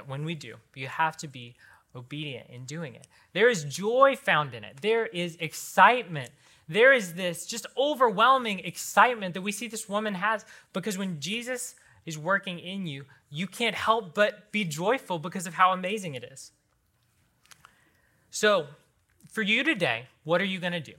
when 0.06 0.24
we 0.24 0.34
do, 0.34 0.56
but 0.72 0.80
you 0.80 0.88
have 0.88 1.16
to 1.18 1.28
be 1.28 1.56
obedient 1.94 2.48
in 2.50 2.64
doing 2.64 2.94
it. 2.94 3.06
There 3.32 3.48
is 3.48 3.64
joy 3.64 4.16
found 4.16 4.54
in 4.54 4.64
it, 4.64 4.80
there 4.80 5.06
is 5.06 5.36
excitement. 5.40 6.30
There 6.70 6.92
is 6.92 7.14
this 7.14 7.46
just 7.46 7.66
overwhelming 7.78 8.58
excitement 8.58 9.32
that 9.32 9.40
we 9.40 9.52
see 9.52 9.68
this 9.68 9.88
woman 9.88 10.14
has 10.14 10.44
because 10.74 10.98
when 10.98 11.18
Jesus 11.18 11.74
is 12.04 12.18
working 12.18 12.58
in 12.58 12.86
you, 12.86 13.04
you 13.30 13.46
can't 13.46 13.74
help 13.74 14.14
but 14.14 14.52
be 14.52 14.64
joyful 14.64 15.18
because 15.18 15.46
of 15.46 15.54
how 15.54 15.72
amazing 15.72 16.14
it 16.14 16.24
is. 16.24 16.52
So, 18.30 18.66
for 19.30 19.42
you 19.42 19.64
today, 19.64 20.06
what 20.24 20.40
are 20.40 20.46
you 20.46 20.58
going 20.58 20.72
to 20.72 20.80
do? 20.80 20.94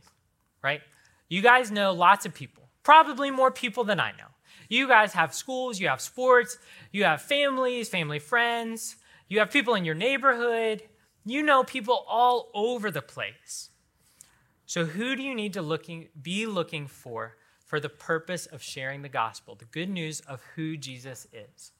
Right? 0.63 0.81
You 1.27 1.41
guys 1.41 1.69
know 1.71 1.93
lots 1.93 2.25
of 2.25 2.33
people, 2.33 2.63
probably 2.83 3.29
more 3.29 3.51
people 3.51 3.83
than 3.83 3.99
I 3.99 4.11
know. 4.11 4.25
You 4.67 4.87
guys 4.87 5.13
have 5.13 5.33
schools, 5.33 5.79
you 5.79 5.87
have 5.87 6.01
sports, 6.01 6.57
you 6.91 7.03
have 7.03 7.21
families, 7.21 7.89
family 7.89 8.19
friends, 8.19 8.95
you 9.29 9.39
have 9.39 9.51
people 9.51 9.75
in 9.75 9.85
your 9.85 9.95
neighborhood. 9.95 10.83
You 11.23 11.43
know 11.43 11.63
people 11.63 12.05
all 12.07 12.49
over 12.53 12.89
the 12.89 13.01
place. 13.01 13.69
So, 14.65 14.85
who 14.85 15.15
do 15.15 15.23
you 15.23 15.35
need 15.35 15.53
to 15.53 15.61
looking, 15.61 16.09
be 16.21 16.45
looking 16.45 16.87
for 16.87 17.37
for 17.65 17.79
the 17.79 17.89
purpose 17.89 18.47
of 18.47 18.61
sharing 18.61 19.03
the 19.03 19.09
gospel, 19.09 19.55
the 19.55 19.65
good 19.65 19.89
news 19.89 20.19
of 20.21 20.41
who 20.55 20.75
Jesus 20.75 21.27
is? 21.31 21.71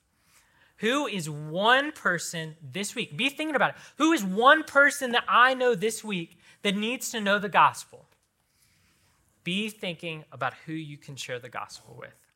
Who 0.77 1.07
is 1.07 1.29
one 1.29 1.91
person 1.91 2.55
this 2.61 2.95
week? 2.95 3.17
Be 3.17 3.29
thinking 3.29 3.55
about 3.55 3.71
it. 3.71 3.75
Who 3.97 4.13
is 4.13 4.23
one 4.23 4.63
person 4.63 5.11
that 5.11 5.25
I 5.27 5.53
know 5.53 5.75
this 5.75 6.03
week 6.03 6.39
that 6.61 6.75
needs 6.75 7.11
to 7.11 7.19
know 7.19 7.37
the 7.37 7.49
gospel? 7.49 8.05
Be 9.43 9.69
thinking 9.69 10.23
about 10.31 10.53
who 10.65 10.73
you 10.73 10.97
can 10.97 11.15
share 11.15 11.39
the 11.39 11.49
gospel 11.49 11.97
with. 11.99 12.28